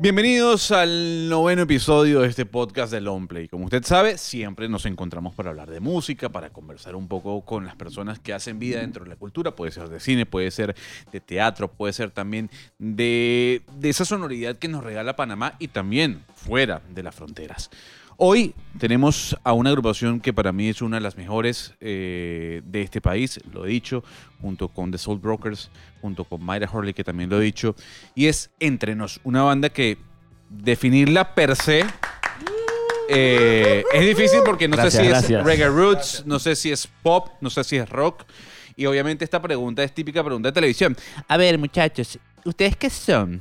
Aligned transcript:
Bienvenidos 0.00 0.70
al 0.70 1.28
noveno 1.28 1.62
episodio 1.62 2.20
de 2.20 2.28
este 2.28 2.46
podcast 2.46 2.92
de 2.92 3.00
Longplay. 3.00 3.48
Como 3.48 3.64
usted 3.64 3.82
sabe, 3.82 4.16
siempre 4.16 4.68
nos 4.68 4.86
encontramos 4.86 5.34
para 5.34 5.50
hablar 5.50 5.68
de 5.68 5.80
música, 5.80 6.28
para 6.28 6.50
conversar 6.50 6.94
un 6.94 7.08
poco 7.08 7.44
con 7.44 7.66
las 7.66 7.74
personas 7.74 8.20
que 8.20 8.32
hacen 8.32 8.60
vida 8.60 8.78
dentro 8.78 9.02
de 9.02 9.10
la 9.10 9.16
cultura. 9.16 9.56
Puede 9.56 9.72
ser 9.72 9.88
de 9.88 9.98
cine, 9.98 10.24
puede 10.24 10.52
ser 10.52 10.76
de 11.10 11.20
teatro, 11.20 11.72
puede 11.72 11.92
ser 11.92 12.12
también 12.12 12.48
de, 12.78 13.62
de 13.76 13.88
esa 13.88 14.04
sonoridad 14.04 14.54
que 14.54 14.68
nos 14.68 14.84
regala 14.84 15.16
Panamá 15.16 15.54
y 15.58 15.66
también 15.66 16.22
fuera 16.32 16.80
de 16.94 17.02
las 17.02 17.16
fronteras. 17.16 17.68
Hoy 18.20 18.52
tenemos 18.80 19.36
a 19.44 19.52
una 19.52 19.70
agrupación 19.70 20.18
que 20.18 20.32
para 20.32 20.50
mí 20.50 20.68
es 20.68 20.82
una 20.82 20.96
de 20.96 21.02
las 21.02 21.16
mejores 21.16 21.74
eh, 21.78 22.62
de 22.64 22.82
este 22.82 23.00
país, 23.00 23.38
lo 23.52 23.64
he 23.64 23.68
dicho, 23.68 24.02
junto 24.42 24.66
con 24.66 24.90
The 24.90 24.98
Soul 24.98 25.20
Brokers, 25.20 25.70
junto 26.02 26.24
con 26.24 26.42
Mayra 26.42 26.68
Hurley, 26.68 26.94
que 26.94 27.04
también 27.04 27.30
lo 27.30 27.40
he 27.40 27.44
dicho, 27.44 27.76
y 28.16 28.26
es 28.26 28.50
Entre 28.58 28.96
Nos, 28.96 29.20
una 29.22 29.44
banda 29.44 29.68
que 29.68 29.98
definirla 30.50 31.32
per 31.36 31.54
se 31.54 31.84
eh, 33.08 33.84
es 33.94 34.04
difícil 34.04 34.40
porque 34.44 34.66
no 34.66 34.76
Gracias, 34.76 35.20
sé 35.22 35.28
si 35.28 35.34
es 35.34 35.44
reggae 35.44 35.68
roots, 35.68 36.24
no 36.26 36.40
sé 36.40 36.56
si 36.56 36.72
es 36.72 36.88
pop, 36.88 37.28
no 37.40 37.50
sé 37.50 37.62
si 37.62 37.76
es 37.76 37.88
rock, 37.88 38.24
y 38.74 38.86
obviamente 38.86 39.22
esta 39.22 39.40
pregunta 39.40 39.84
es 39.84 39.94
típica 39.94 40.24
pregunta 40.24 40.48
de 40.48 40.52
televisión. 40.54 40.96
A 41.28 41.36
ver, 41.36 41.56
muchachos, 41.56 42.18
¿ustedes 42.44 42.76
qué 42.76 42.90
son? 42.90 43.40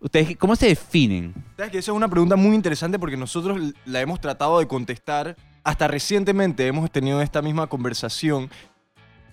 ¿Ustedes 0.00 0.36
cómo 0.38 0.56
se 0.56 0.68
definen? 0.68 1.34
¿Sabes 1.56 1.72
que 1.72 1.78
esa 1.78 1.90
es 1.92 1.96
una 1.96 2.08
pregunta 2.08 2.34
muy 2.34 2.54
interesante 2.54 2.98
porque 2.98 3.18
nosotros 3.18 3.74
la 3.84 4.00
hemos 4.00 4.20
tratado 4.20 4.58
de 4.58 4.66
contestar. 4.66 5.36
Hasta 5.62 5.88
recientemente 5.88 6.66
hemos 6.66 6.90
tenido 6.90 7.20
esta 7.20 7.42
misma 7.42 7.66
conversación 7.66 8.48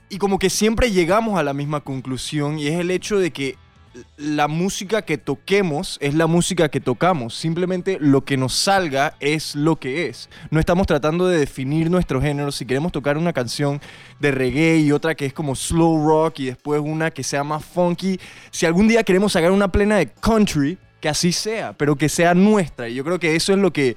y 0.09 0.17
como 0.17 0.39
que 0.39 0.49
siempre 0.49 0.91
llegamos 0.91 1.39
a 1.39 1.43
la 1.43 1.53
misma 1.53 1.79
conclusión 1.81 2.59
y 2.59 2.67
es 2.67 2.79
el 2.79 2.91
hecho 2.91 3.17
de 3.17 3.31
que 3.31 3.57
la 4.17 4.47
música 4.47 5.01
que 5.01 5.17
toquemos 5.17 5.97
es 6.01 6.13
la 6.13 6.27
música 6.27 6.69
que 6.69 6.79
tocamos. 6.79 7.35
Simplemente 7.35 7.97
lo 7.99 8.23
que 8.23 8.37
nos 8.37 8.53
salga 8.53 9.15
es 9.19 9.55
lo 9.55 9.77
que 9.77 10.07
es. 10.07 10.29
No 10.51 10.59
estamos 10.59 10.87
tratando 10.87 11.27
de 11.27 11.39
definir 11.39 11.89
nuestro 11.89 12.21
género. 12.21 12.51
Si 12.51 12.65
queremos 12.65 12.91
tocar 12.91 13.17
una 13.17 13.33
canción 13.33 13.81
de 14.19 14.31
reggae 14.31 14.77
y 14.77 14.91
otra 14.91 15.15
que 15.15 15.25
es 15.25 15.33
como 15.33 15.55
slow 15.55 16.05
rock 16.05 16.39
y 16.39 16.45
después 16.45 16.81
una 16.81 17.11
que 17.11 17.23
sea 17.23 17.43
más 17.43 17.63
funky, 17.63 18.19
si 18.51 18.65
algún 18.65 18.87
día 18.87 19.03
queremos 19.03 19.33
sacar 19.33 19.51
una 19.51 19.71
plena 19.71 19.97
de 19.97 20.07
country, 20.07 20.77
que 20.99 21.09
así 21.09 21.31
sea, 21.31 21.73
pero 21.73 21.95
que 21.95 22.09
sea 22.09 22.33
nuestra. 22.33 22.89
Y 22.89 22.95
yo 22.95 23.03
creo 23.03 23.19
que 23.19 23.35
eso 23.35 23.53
es 23.53 23.59
lo 23.59 23.71
que, 23.71 23.95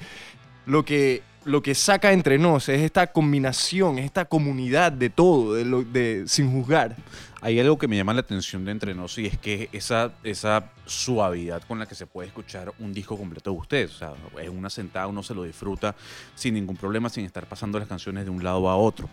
lo 0.67 0.85
que, 0.85 1.23
lo 1.45 1.63
que 1.63 1.75
saca 1.75 2.13
entre 2.13 2.39
nos, 2.39 2.69
es 2.69 2.81
esta 2.81 3.07
combinación, 3.09 3.99
es 3.99 4.05
esta 4.05 4.27
comunidad 4.27 4.93
de 4.93 5.11
todo, 5.11 5.55
de 5.55 5.65
lo, 5.65 5.83
de, 5.83 6.25
sin 6.27 6.53
juzgar. 6.53 6.97
Hay 7.43 7.59
algo 7.59 7.79
que 7.79 7.89
me 7.89 7.97
llama 7.97 8.13
la 8.13 8.21
atención 8.21 8.67
de 8.67 8.73
Entre 8.73 8.95
Nos 8.95 9.17
y 9.17 9.27
es 9.27 9.39
que 9.39 9.71
esa, 9.73 10.13
esa 10.25 10.71
suavidad 10.85 11.63
con 11.63 11.79
la 11.79 11.87
que 11.87 11.95
se 11.95 12.07
puede 12.07 12.29
escuchar 12.29 12.73
un 12.79 12.93
disco 12.93 13.17
completo 13.17 13.51
de 13.53 13.57
ustedes. 13.57 13.95
O 13.95 13.99
sea, 13.99 14.13
en 14.39 14.57
una 14.57 14.69
sentada 14.69 15.07
uno 15.07 15.23
se 15.23 15.35
lo 15.35 15.45
disfruta 15.45 15.95
sin 16.35 16.53
ningún 16.53 16.77
problema, 16.77 17.09
sin 17.09 17.25
estar 17.25 17.47
pasando 17.47 17.79
las 17.79 17.89
canciones 17.89 18.25
de 18.25 18.31
un 18.31 18.45
lado 18.45 18.69
a 18.69 18.77
otro. 18.77 19.09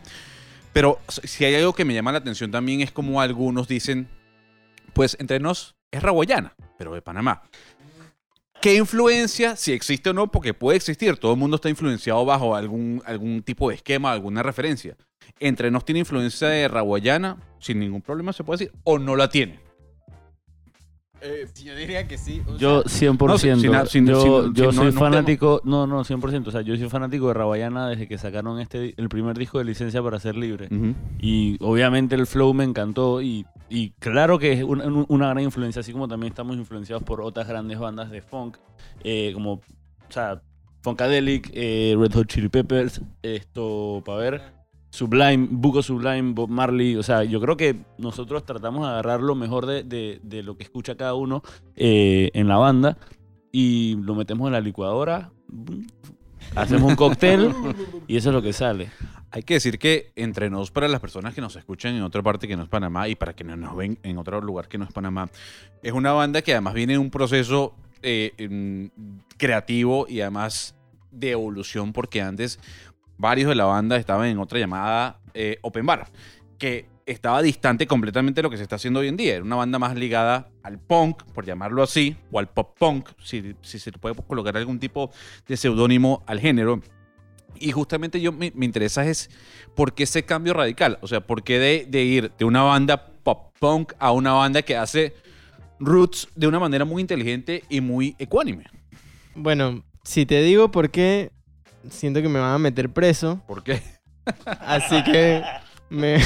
Pero 0.74 1.00
si 1.08 1.46
hay 1.46 1.56
algo 1.56 1.74
que 1.74 1.86
me 1.86 1.94
llama 1.94 2.12
la 2.12 2.18
atención 2.18 2.52
también 2.52 2.82
es 2.82 2.92
como 2.92 3.22
algunos 3.22 3.70
dicen, 3.70 4.10
pues 4.92 5.16
Entre 5.20 5.40
Nos 5.40 5.76
es 5.90 6.04
raguayana, 6.04 6.54
pero 6.78 6.94
de 6.94 7.02
Panamá. 7.02 7.44
¿Qué 8.62 8.76
influencia, 8.76 9.56
si 9.56 9.72
existe 9.72 10.10
o 10.10 10.14
no? 10.14 10.32
Porque 10.32 10.54
puede 10.54 10.78
existir, 10.78 11.18
todo 11.18 11.34
el 11.34 11.38
mundo 11.38 11.56
está 11.58 11.70
influenciado 11.70 12.26
bajo 12.26 12.56
algún, 12.56 13.04
algún 13.06 13.44
tipo 13.44 13.70
de 13.70 13.76
esquema, 13.76 14.12
alguna 14.12 14.42
referencia. 14.42 14.98
Entre 15.40 15.70
nos 15.70 15.86
tiene 15.86 16.00
influencia 16.00 16.48
de 16.48 16.68
raguayana, 16.68 17.38
sin 17.60 17.80
ningún 17.80 18.02
problema 18.02 18.34
se 18.34 18.44
puede 18.44 18.66
decir, 18.66 18.80
o 18.84 18.98
no 18.98 19.16
la 19.16 19.30
tiene. 19.30 19.67
Yo 21.64 21.76
diría 21.76 22.08
que 22.08 22.18
sí. 22.18 22.42
o 22.48 22.58
Yo 22.58 22.84
sea, 22.84 23.10
100%. 23.12 23.28
No, 23.28 23.38
sin- 23.38 23.60
sin- 23.60 24.08
yo 24.08 24.44
sin- 24.44 24.54
yo 24.54 24.72
soy 24.72 24.92
no 24.92 25.00
fanático. 25.00 25.62
No, 25.64 25.88
no, 25.88 26.04
100%. 26.04 26.48
O 26.48 26.52
sea, 26.52 26.62
yo 26.62 26.76
soy 26.78 26.90
fanático 26.90 27.28
de 27.30 27.34
Rabayana 27.34 27.90
desde 27.90 28.08
que 28.08 28.18
sacaron 28.18 28.60
este 28.60 28.94
el 28.98 29.10
primer 29.10 29.38
disco 29.38 29.58
de 29.58 29.66
licencia 29.66 30.02
para 30.04 30.20
ser 30.20 30.36
libre. 30.36 30.70
Y 31.20 31.58
obviamente 31.64 32.16
el 32.16 32.28
flow 32.28 32.54
me 32.54 32.64
encantó. 32.64 33.22
Y, 33.22 33.46
y 33.70 33.92
claro 34.00 34.40
que 34.40 34.54
es 34.54 34.64
una, 34.64 34.86
una 35.08 35.30
gran 35.30 35.44
influencia, 35.44 35.80
así 35.80 35.92
como 35.92 36.08
también 36.08 36.32
estamos 36.32 36.56
influenciados 36.58 37.04
por 37.04 37.22
otras 37.22 37.48
grandes 37.48 37.80
bandas 37.80 38.10
de 38.12 38.22
funk, 38.22 38.58
eh, 39.04 39.32
como, 39.34 39.54
o 39.54 39.62
sea, 40.10 40.42
Funkadelic, 40.82 41.50
eh, 41.54 41.96
Red 41.98 42.14
Hot 42.14 42.28
Chili 42.28 42.48
Peppers, 42.50 43.02
esto, 43.22 44.02
para 44.06 44.18
ver, 44.20 44.42
Sublime, 44.98 45.48
Buco 45.52 45.84
Sublime, 45.84 46.34
Bob 46.34 46.50
Marley. 46.50 46.96
O 46.96 47.04
sea, 47.04 47.24
yo 47.24 47.40
creo 47.40 47.56
que 47.56 47.76
nosotros 48.00 48.44
tratamos 48.46 48.82
de 48.86 48.90
agarrar 48.94 49.22
lo 49.22 49.36
mejor 49.36 49.66
de, 49.68 49.84
de- 49.84 50.44
lo 50.44 50.58
que 50.58 50.64
escucha 50.64 50.96
cada 50.96 51.14
uno 51.14 51.44
eh, 51.76 52.32
en 52.34 52.48
la 52.48 52.58
banda 52.58 52.98
y 53.52 53.96
lo 54.02 54.16
metemos 54.16 54.48
en 54.48 54.54
la 54.54 54.60
licuadora. 54.62 55.30
Hacemos 56.56 56.90
un 56.90 56.96
cóctel 56.96 57.54
y 58.08 58.18
eso 58.18 58.30
es 58.30 58.36
lo 58.36 58.42
que 58.42 58.54
sale. 58.54 58.90
Hay 59.30 59.44
que 59.44 59.56
decir 59.56 59.78
que 59.78 60.12
entre 60.16 60.50
nos, 60.50 60.72
para 60.72 60.88
las 60.88 61.00
personas 61.02 61.36
que 61.36 61.42
nos 61.42 61.56
escuchan 61.58 61.94
en 61.94 62.02
otra 62.02 62.24
parte 62.24 62.48
que 62.48 62.56
no 62.56 62.64
es 62.64 62.70
Panamá 62.70 63.08
y 63.08 63.16
para 63.16 63.34
quienes 63.34 63.58
nos 63.58 63.76
ven 63.76 64.00
en 64.02 64.18
otro 64.18 64.42
lugar 64.42 64.68
que 64.68 64.78
no 64.78 64.86
es 64.86 64.92
Panamá, 64.92 65.30
es 65.84 65.92
una 65.92 66.14
banda 66.14 66.42
que 66.42 66.54
además 66.54 66.74
viene 66.74 66.94
de 66.94 67.00
un 67.00 67.12
proceso 67.12 67.76
eh, 68.02 68.90
creativo 69.38 70.08
y 70.10 70.22
además 70.22 70.76
de 71.12 71.32
evolución, 71.32 71.94
porque 71.94 72.22
antes 72.22 72.60
varios 73.18 73.50
de 73.50 73.56
la 73.56 73.66
banda 73.66 73.98
estaban 73.98 74.28
en 74.28 74.40
otra 74.40 74.60
llamada 74.60 75.20
eh, 75.34 75.58
Open 75.62 75.86
Bar, 75.86 76.08
que 76.58 76.88
estaba 77.06 77.42
distante 77.42 77.88
completamente 77.88 78.40
de 78.40 78.44
lo 78.44 78.50
que 78.50 78.58
se 78.58 78.64
está 78.64 78.76
haciendo 78.76 79.00
hoy 79.00 79.08
en 79.08 79.18
día. 79.18 79.36
Era 79.36 79.44
una 79.44 79.56
banda 79.56 79.80
más 79.80 79.96
ligada 79.96 80.50
al 80.62 80.78
punk, 80.78 81.24
por 81.34 81.46
llamarlo 81.46 81.82
así, 81.82 82.18
o 82.32 82.40
al 82.40 82.50
pop 82.50 82.78
punk, 82.78 83.10
si, 83.24 83.56
se 83.62 83.92
puede 83.94 84.16
colocar 84.16 84.56
algún 84.58 84.80
tipo 84.80 85.10
de 85.48 85.58
seudónimo 85.58 86.24
al 86.28 86.40
género. 86.40 86.82
Y 87.60 87.72
justamente 87.72 88.20
yo 88.22 88.32
me, 88.32 88.52
me 88.54 88.66
interesa 88.66 89.06
es 89.06 89.30
por 89.74 89.94
qué 89.94 90.04
ese 90.04 90.24
cambio 90.24 90.54
radical. 90.54 91.00
O 91.02 91.08
sea, 91.08 91.22
por 91.22 91.44
qué 91.44 91.60
de, 91.60 91.86
de 91.90 92.04
ir 92.04 92.32
de 92.38 92.46
una 92.46 92.62
banda 92.62 93.08
pop 93.24 93.54
punk 93.58 93.94
a 94.00 94.12
una 94.12 94.34
banda 94.34 94.62
que 94.62 94.76
hace 94.76 95.16
roots 95.80 96.28
de 96.36 96.48
una 96.48 96.60
manera 96.60 96.86
muy 96.86 97.02
inteligente 97.02 97.64
y 97.70 97.82
muy 97.82 98.16
ecuánime. 98.20 98.66
Bueno, 99.34 99.84
si 100.04 100.26
te 100.26 100.42
digo 100.42 100.72
por 100.72 100.90
qué, 100.90 101.32
siento 101.90 102.22
que 102.22 102.30
me 102.30 102.40
van 102.40 102.54
a 102.54 102.58
meter 102.58 102.90
preso. 102.90 103.42
¿Por 103.48 103.64
qué? 103.64 103.82
Así 104.46 105.04
que. 105.04 105.44
Me... 105.90 106.20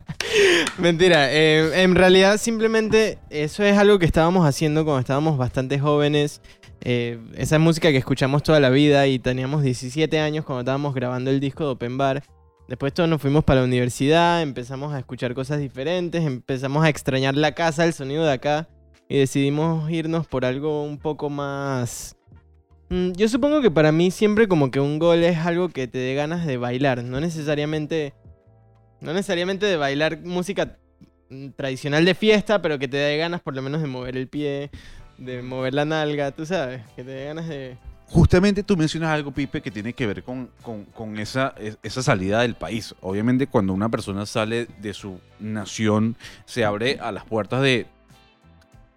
Mentira. 0.78 1.32
eh, 1.32 1.82
en 1.82 1.94
realidad, 1.94 2.38
simplemente 2.38 3.18
eso 3.30 3.62
es 3.62 3.78
algo 3.78 3.98
que 3.98 4.06
estábamos 4.06 4.46
haciendo 4.46 4.84
cuando 4.84 5.00
estábamos 5.00 5.38
bastante 5.38 5.78
jóvenes. 5.78 6.40
Eh, 6.82 7.18
esa 7.36 7.56
es 7.56 7.60
música 7.60 7.90
que 7.90 7.98
escuchamos 7.98 8.42
toda 8.42 8.58
la 8.58 8.70
vida 8.70 9.06
y 9.06 9.18
teníamos 9.18 9.62
17 9.62 10.18
años 10.18 10.44
cuando 10.44 10.60
estábamos 10.60 10.94
grabando 10.94 11.30
el 11.30 11.40
disco 11.40 11.64
de 11.64 11.70
Open 11.70 11.98
Bar. 11.98 12.22
Después 12.68 12.94
todos 12.94 13.08
nos 13.08 13.20
fuimos 13.20 13.44
para 13.44 13.60
la 13.60 13.66
universidad, 13.66 14.42
empezamos 14.42 14.94
a 14.94 14.98
escuchar 15.00 15.34
cosas 15.34 15.58
diferentes, 15.58 16.24
empezamos 16.24 16.84
a 16.84 16.88
extrañar 16.88 17.36
la 17.36 17.52
casa, 17.52 17.84
el 17.84 17.92
sonido 17.92 18.24
de 18.24 18.32
acá 18.32 18.68
y 19.08 19.18
decidimos 19.18 19.90
irnos 19.90 20.28
por 20.28 20.44
algo 20.44 20.84
un 20.84 20.96
poco 20.96 21.28
más... 21.28 22.16
Mm, 22.90 23.12
Yo 23.12 23.28
supongo 23.28 23.62
que 23.62 23.70
para 23.70 23.92
mí 23.92 24.10
siempre 24.10 24.48
como 24.48 24.70
que 24.70 24.80
un 24.80 24.98
gol 24.98 25.22
es 25.22 25.38
algo 25.38 25.68
que 25.68 25.86
te 25.88 25.98
dé 25.98 26.14
ganas 26.14 26.44
de 26.46 26.56
bailar, 26.56 27.02
no 27.04 27.20
necesariamente 27.20 28.14
no 29.00 29.14
necesariamente 29.14 29.64
de 29.64 29.76
bailar 29.76 30.18
música 30.20 30.76
mm, 31.30 31.50
tradicional 31.56 32.04
de 32.04 32.14
fiesta, 32.14 32.60
pero 32.60 32.78
que 32.78 32.88
te 32.88 32.96
dé 32.98 33.16
ganas 33.16 33.40
por 33.40 33.54
lo 33.54 33.62
menos 33.62 33.80
de 33.80 33.88
mover 33.88 34.16
el 34.16 34.28
pie, 34.28 34.70
de 35.18 35.40
mover 35.42 35.72
la 35.72 35.84
nalga, 35.84 36.32
tú 36.32 36.44
sabes, 36.44 36.82
que 36.96 37.04
te 37.04 37.10
dé 37.10 37.24
ganas 37.26 37.48
de 37.48 37.78
Justamente 38.06 38.64
tú 38.64 38.76
mencionas 38.76 39.10
algo, 39.12 39.30
Pipe, 39.30 39.62
que 39.62 39.70
tiene 39.70 39.92
que 39.92 40.04
ver 40.04 40.24
con, 40.24 40.50
con- 40.62 41.16
esa, 41.20 41.54
es- 41.60 41.78
esa 41.84 42.02
salida 42.02 42.40
del 42.40 42.56
país. 42.56 42.92
Obviamente 43.02 43.46
cuando 43.46 43.72
una 43.72 43.88
persona 43.88 44.26
sale 44.26 44.66
de 44.80 44.92
su 44.94 45.20
nación, 45.38 46.16
se 46.44 46.64
abre 46.64 46.98
a 47.00 47.12
las 47.12 47.24
puertas 47.24 47.62
de 47.62 47.86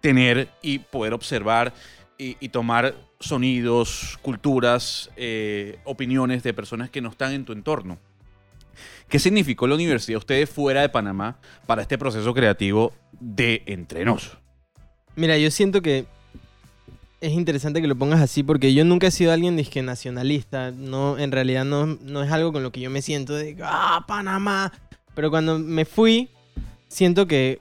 tener 0.00 0.48
y 0.62 0.80
poder 0.80 1.12
observar 1.14 1.72
y 2.18 2.48
tomar 2.48 2.94
sonidos, 3.24 4.18
culturas, 4.22 5.10
eh, 5.16 5.78
opiniones 5.84 6.42
de 6.42 6.54
personas 6.54 6.90
que 6.90 7.00
no 7.00 7.10
están 7.10 7.32
en 7.32 7.44
tu 7.44 7.52
entorno. 7.52 7.98
¿Qué 9.08 9.18
significó 9.18 9.66
la 9.66 9.74
universidad 9.74 10.18
ustedes 10.18 10.48
fuera 10.50 10.80
de 10.80 10.88
Panamá 10.88 11.38
para 11.66 11.82
este 11.82 11.98
proceso 11.98 12.34
creativo 12.34 12.92
de 13.12 13.62
entrenos? 13.66 14.38
Mira, 15.16 15.38
yo 15.38 15.50
siento 15.50 15.82
que 15.82 16.06
es 17.20 17.32
interesante 17.32 17.80
que 17.80 17.86
lo 17.86 17.96
pongas 17.96 18.20
así 18.20 18.42
porque 18.42 18.74
yo 18.74 18.84
nunca 18.84 19.06
he 19.06 19.10
sido 19.10 19.32
alguien 19.32 19.56
disque 19.56 19.82
nacionalista. 19.82 20.72
No, 20.72 21.18
en 21.18 21.32
realidad 21.32 21.64
no, 21.64 21.86
no 21.86 22.22
es 22.22 22.30
algo 22.30 22.52
con 22.52 22.62
lo 22.62 22.72
que 22.72 22.80
yo 22.80 22.90
me 22.90 23.02
siento 23.02 23.34
de 23.34 23.56
ah, 23.62 24.04
Panamá. 24.06 24.72
Pero 25.14 25.30
cuando 25.30 25.58
me 25.58 25.84
fui, 25.84 26.28
siento 26.88 27.26
que 27.26 27.60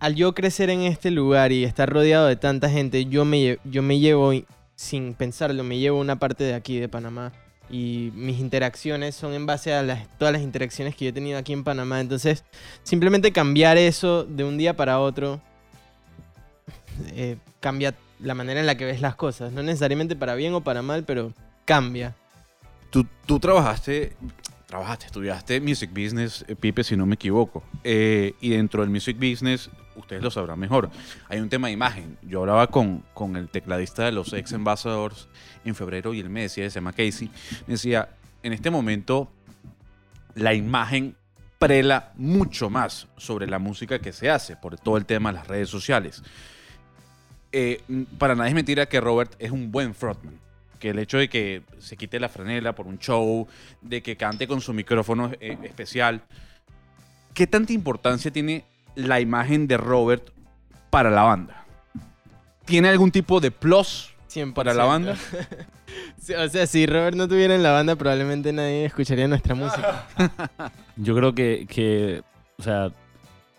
al 0.00 0.14
yo 0.14 0.34
crecer 0.34 0.70
en 0.70 0.82
este 0.82 1.10
lugar 1.10 1.52
y 1.52 1.64
estar 1.64 1.88
rodeado 1.88 2.26
de 2.26 2.36
tanta 2.36 2.68
gente, 2.68 3.06
yo 3.06 3.24
me, 3.24 3.58
yo 3.64 3.82
me 3.82 3.98
llevo, 3.98 4.32
sin 4.76 5.14
pensarlo, 5.14 5.64
me 5.64 5.78
llevo 5.78 6.00
una 6.00 6.16
parte 6.16 6.44
de 6.44 6.54
aquí 6.54 6.78
de 6.78 6.88
Panamá. 6.88 7.32
Y 7.70 8.10
mis 8.14 8.40
interacciones 8.40 9.14
son 9.14 9.32
en 9.32 9.46
base 9.46 9.72
a 9.72 9.82
las, 9.82 10.06
todas 10.18 10.32
las 10.32 10.42
interacciones 10.42 10.94
que 10.94 11.06
yo 11.06 11.08
he 11.10 11.12
tenido 11.14 11.38
aquí 11.38 11.52
en 11.52 11.64
Panamá. 11.64 12.00
Entonces, 12.00 12.44
simplemente 12.82 13.32
cambiar 13.32 13.78
eso 13.78 14.24
de 14.24 14.44
un 14.44 14.58
día 14.58 14.76
para 14.76 15.00
otro 15.00 15.40
eh, 17.08 17.36
cambia 17.60 17.94
la 18.20 18.34
manera 18.34 18.60
en 18.60 18.66
la 18.66 18.76
que 18.76 18.84
ves 18.84 19.00
las 19.00 19.14
cosas. 19.14 19.52
No 19.52 19.62
necesariamente 19.62 20.16
para 20.16 20.34
bien 20.34 20.54
o 20.54 20.60
para 20.62 20.82
mal, 20.82 21.04
pero 21.04 21.32
cambia. 21.64 22.14
Tú, 22.90 23.06
tú 23.26 23.40
trabajaste, 23.40 24.14
trabajaste, 24.74 25.06
estudiaste 25.06 25.60
Music 25.60 25.90
Business, 25.92 26.44
eh, 26.48 26.56
Pipe, 26.56 26.82
si 26.82 26.96
no 26.96 27.06
me 27.06 27.14
equivoco. 27.14 27.62
Eh, 27.84 28.34
y 28.40 28.50
dentro 28.50 28.80
del 28.80 28.90
Music 28.90 29.16
Business, 29.16 29.70
ustedes 29.94 30.20
lo 30.20 30.32
sabrán 30.32 30.58
mejor, 30.58 30.90
hay 31.28 31.38
un 31.38 31.48
tema 31.48 31.68
de 31.68 31.74
imagen. 31.74 32.18
Yo 32.22 32.40
hablaba 32.40 32.66
con, 32.66 33.04
con 33.14 33.36
el 33.36 33.48
tecladista 33.48 34.04
de 34.04 34.10
los 34.10 34.32
ex 34.32 34.52
Ambassadors 34.52 35.28
en 35.64 35.76
febrero 35.76 36.12
y 36.12 36.18
él 36.18 36.28
me 36.28 36.42
decía, 36.42 36.68
se 36.68 36.74
llama 36.74 36.90
Casey, 36.92 37.30
me 37.68 37.74
decía, 37.74 38.08
en 38.42 38.52
este 38.52 38.68
momento 38.68 39.30
la 40.34 40.54
imagen 40.54 41.14
prela 41.60 42.12
mucho 42.16 42.68
más 42.68 43.06
sobre 43.16 43.46
la 43.46 43.60
música 43.60 44.00
que 44.00 44.12
se 44.12 44.28
hace 44.28 44.56
por 44.56 44.76
todo 44.76 44.96
el 44.96 45.06
tema 45.06 45.30
de 45.30 45.38
las 45.38 45.46
redes 45.46 45.68
sociales. 45.68 46.20
Eh, 47.52 47.80
para 48.18 48.34
nadie 48.34 48.48
es 48.48 48.56
mentira 48.56 48.86
que 48.86 49.00
Robert 49.00 49.36
es 49.38 49.52
un 49.52 49.70
buen 49.70 49.94
frontman. 49.94 50.43
Que 50.84 50.90
el 50.90 50.98
hecho 50.98 51.16
de 51.16 51.30
que 51.30 51.62
se 51.78 51.96
quite 51.96 52.20
la 52.20 52.28
franela 52.28 52.74
por 52.74 52.86
un 52.86 52.98
show, 52.98 53.48
de 53.80 54.02
que 54.02 54.18
cante 54.18 54.46
con 54.46 54.60
su 54.60 54.74
micrófono 54.74 55.32
eh, 55.40 55.56
especial. 55.62 56.20
¿Qué 57.32 57.46
tanta 57.46 57.72
importancia 57.72 58.30
tiene 58.30 58.66
la 58.94 59.18
imagen 59.18 59.66
de 59.66 59.78
Robert 59.78 60.28
para 60.90 61.08
la 61.08 61.22
banda? 61.22 61.64
¿Tiene 62.66 62.90
algún 62.90 63.10
tipo 63.10 63.40
de 63.40 63.50
plus 63.50 64.12
100%. 64.30 64.52
para 64.52 64.74
la 64.74 64.84
banda? 64.84 65.16
Sí, 66.18 66.34
o 66.34 66.48
sea, 66.48 66.66
si 66.66 66.86
Robert 66.86 67.16
no 67.16 67.28
tuviera 67.28 67.54
en 67.54 67.62
la 67.62 67.70
banda, 67.70 67.96
probablemente 67.96 68.52
nadie 68.52 68.84
escucharía 68.84 69.26
nuestra 69.26 69.54
música. 69.54 70.06
Yo 70.96 71.14
creo 71.14 71.34
que, 71.34 71.66
que, 71.66 72.22
o 72.58 72.62
sea, 72.62 72.90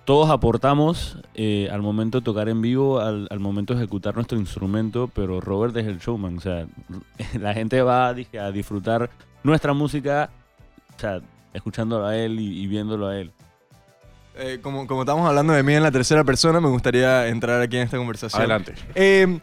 todos 0.06 0.30
aportamos 0.30 1.18
eh, 1.34 1.68
al 1.72 1.82
momento 1.82 2.20
de 2.20 2.24
tocar 2.26 2.48
en 2.48 2.62
vivo, 2.62 3.00
al, 3.00 3.28
al 3.32 3.40
momento 3.40 3.74
de 3.74 3.80
ejecutar 3.82 4.16
nuestro 4.16 4.38
instrumento, 4.38 5.10
pero 5.14 5.42
Robert 5.42 5.76
es 5.78 5.88
el 5.88 5.98
showman. 6.00 6.38
O 6.38 6.42
sea, 6.42 6.68
la 7.40 7.54
gente 7.54 7.82
va 7.82 8.14
dije, 8.14 8.40
a 8.40 8.52
disfrutar 8.52 9.10
nuestra 9.44 9.74
música, 9.74 10.30
o 10.96 11.00
sea, 11.00 11.22
escuchándolo 11.54 12.06
a 12.06 12.16
él 12.18 12.40
y, 12.40 12.62
y 12.64 12.68
viéndolo 12.68 13.08
a 13.08 13.18
él. 13.20 13.32
Eh, 14.38 14.60
como, 14.62 14.86
como 14.86 15.02
estamos 15.04 15.28
hablando 15.28 15.54
de 15.54 15.64
mí 15.64 15.74
en 15.74 15.82
la 15.84 15.92
tercera 15.92 16.24
persona, 16.24 16.60
me 16.60 16.68
gustaría 16.70 17.28
entrar 17.28 17.62
aquí 17.62 17.78
en 17.78 17.84
esta 17.84 17.98
conversación. 17.98 18.42
Adelante. 18.42 18.74
Eh, 18.94 19.40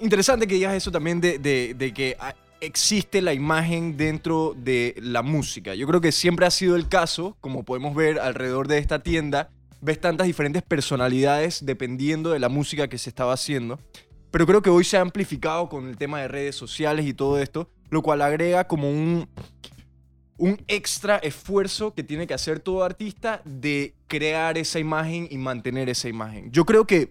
interesante 0.00 0.46
que 0.46 0.54
digas 0.56 0.74
eso 0.74 0.90
también 0.90 1.20
de, 1.20 1.38
de- 1.38 1.74
de 1.78 1.94
que 1.94 2.16
ah, 2.18 2.34
existe 2.60 3.22
la 3.22 3.32
imagen 3.34 3.96
dentro 3.96 4.52
de 4.56 4.94
la 5.00 5.22
música. 5.22 5.74
Yo 5.74 5.86
creo 5.86 6.00
que 6.00 6.12
siempre 6.12 6.44
ha 6.44 6.50
sido 6.50 6.74
el 6.76 6.88
caso, 6.88 7.36
como 7.40 7.62
podemos 7.62 7.94
ver 7.94 8.18
alrededor 8.18 8.66
de 8.68 8.78
esta 8.78 8.98
tienda, 8.98 9.48
ves 9.82 10.00
tantas 10.00 10.26
diferentes 10.26 10.62
personalidades 10.62 11.66
dependiendo 11.66 12.30
de 12.30 12.38
la 12.38 12.48
música 12.48 12.88
que 12.88 12.98
se 12.98 13.10
estaba 13.10 13.34
haciendo. 13.34 13.78
Pero 14.30 14.46
creo 14.46 14.62
que 14.62 14.70
hoy 14.70 14.84
se 14.84 14.96
ha 14.96 15.02
amplificado 15.02 15.68
con 15.68 15.88
el 15.88 15.98
tema 15.98 16.20
de 16.20 16.28
redes 16.28 16.56
sociales 16.56 17.04
y 17.04 17.12
todo 17.12 17.38
esto, 17.38 17.68
lo 17.90 18.00
cual 18.00 18.22
agrega 18.22 18.66
como 18.66 18.88
un, 18.88 19.28
un 20.38 20.64
extra 20.68 21.16
esfuerzo 21.18 21.92
que 21.92 22.02
tiene 22.02 22.26
que 22.26 22.32
hacer 22.32 22.60
todo 22.60 22.84
artista 22.84 23.42
de 23.44 23.94
crear 24.06 24.56
esa 24.56 24.78
imagen 24.78 25.28
y 25.30 25.36
mantener 25.36 25.90
esa 25.90 26.08
imagen. 26.08 26.50
Yo 26.50 26.64
creo 26.64 26.86
que 26.86 27.10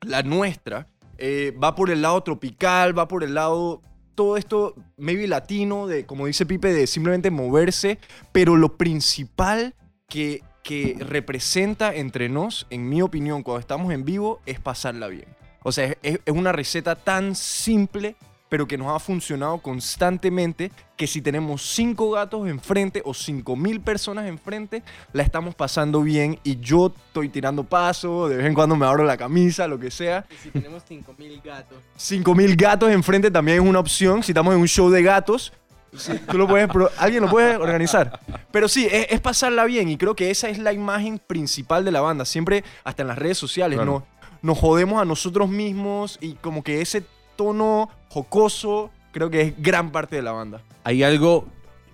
la 0.00 0.22
nuestra 0.22 0.88
eh, 1.18 1.52
va 1.62 1.74
por 1.74 1.90
el 1.90 2.02
lado 2.02 2.22
tropical, 2.22 2.96
va 2.96 3.08
por 3.08 3.24
el 3.24 3.34
lado 3.34 3.82
todo 4.14 4.38
esto 4.38 4.74
maybe 4.96 5.26
latino 5.26 5.86
de 5.86 6.06
como 6.06 6.26
dice 6.26 6.46
Pipe 6.46 6.72
de 6.72 6.86
simplemente 6.86 7.30
moverse, 7.30 7.98
pero 8.32 8.56
lo 8.56 8.78
principal 8.78 9.74
que 10.08 10.42
que 10.66 10.96
representa 10.98 11.94
entre 11.94 12.28
nos, 12.28 12.66
en 12.70 12.88
mi 12.88 13.00
opinión, 13.00 13.44
cuando 13.44 13.60
estamos 13.60 13.92
en 13.92 14.04
vivo, 14.04 14.40
es 14.46 14.58
pasarla 14.58 15.06
bien. 15.06 15.26
O 15.62 15.70
sea, 15.70 15.84
es, 15.84 15.96
es- 16.02 16.34
una 16.34 16.50
receta 16.50 16.96
tan 16.96 17.36
simple, 17.36 18.16
pero 18.48 18.66
que 18.66 18.76
nos 18.76 18.88
ha 18.94 18.98
funcionado 18.98 19.58
constantemente, 19.58 20.72
que 20.96 21.06
si 21.06 21.22
tenemos 21.22 21.62
cinco 21.62 22.10
gatos 22.10 22.48
enfrente 22.48 23.00
o 23.04 23.14
cinco 23.14 23.54
mil 23.54 23.80
personas 23.80 24.26
enfrente, 24.26 24.82
la 25.12 25.22
estamos 25.22 25.54
pasando 25.54 26.02
bien 26.02 26.38
y 26.42 26.58
yo 26.58 26.92
estoy 27.06 27.28
tirando 27.28 27.62
paso, 27.62 28.28
de 28.28 28.36
vez 28.38 28.46
en 28.46 28.54
cuando 28.54 28.74
me 28.74 28.86
abro 28.86 29.04
la 29.04 29.16
camisa, 29.16 29.68
lo 29.68 29.78
que 29.78 29.90
sea. 29.92 30.26
Y 30.32 30.34
si 30.42 30.50
tenemos 30.50 30.82
5000 30.88 31.40
gatos. 31.44 31.78
5000 31.96 32.56
gatos 32.56 32.90
enfrente 32.90 33.30
también 33.30 33.62
es 33.62 33.68
una 33.68 33.78
opción. 33.78 34.22
Si 34.24 34.32
estamos 34.32 34.52
en 34.54 34.60
un 34.60 34.68
show 34.68 34.90
de 34.90 35.02
gatos, 35.02 35.52
sí, 35.98 36.12
tú 36.30 36.38
lo 36.38 36.46
puedes, 36.48 36.68
alguien 36.98 37.22
lo 37.22 37.28
puede 37.30 37.56
organizar. 37.56 38.20
Pero 38.50 38.68
sí, 38.68 38.86
es, 38.90 39.06
es 39.10 39.20
pasarla 39.20 39.64
bien 39.64 39.88
y 39.88 39.96
creo 39.96 40.14
que 40.16 40.30
esa 40.30 40.48
es 40.48 40.58
la 40.58 40.72
imagen 40.72 41.18
principal 41.18 41.84
de 41.84 41.90
la 41.92 42.00
banda. 42.00 42.24
Siempre, 42.24 42.64
hasta 42.84 43.02
en 43.02 43.08
las 43.08 43.18
redes 43.18 43.38
sociales, 43.38 43.76
Claro. 43.76 43.92
nos, 43.92 44.02
nos 44.42 44.58
jodemos 44.58 45.00
a 45.00 45.04
nosotros 45.04 45.48
mismos 45.48 46.18
y 46.20 46.34
como 46.34 46.62
que 46.62 46.80
ese 46.80 47.04
tono 47.36 47.90
jocoso 48.08 48.90
creo 49.12 49.30
que 49.30 49.40
es 49.42 49.54
gran 49.58 49.90
parte 49.92 50.16
de 50.16 50.22
la 50.22 50.32
banda. 50.32 50.60
¿Hay 50.84 51.02
algo? 51.02 51.46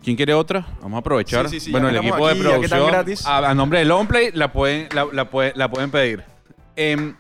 ¿Quién 0.05 0.17
quiere 0.17 0.35
otra? 0.35 0.67
Vamos 0.81 0.97
a 0.97 1.01
aprovechar. 1.01 1.49
Sí, 1.49 1.61
sí, 1.61 1.67
sí, 1.67 1.71
bueno, 1.71 1.89
el 1.89 1.97
equipo 1.97 2.27
de 2.27 2.33
aquí, 2.33 2.65
están 2.65 2.81
producción. 2.89 3.33
A, 3.33 3.51
a 3.51 3.55
nombre 3.55 3.79
de 3.79 3.85
Longplay, 3.85 4.33
la 4.33 4.53
pueden, 4.53 4.89
la, 4.93 5.07
la 5.13 5.31
puede- 5.31 5.53
la 5.55 5.71
pueden 5.71 5.91
pedir. 5.93 6.25
Em, 6.75 7.15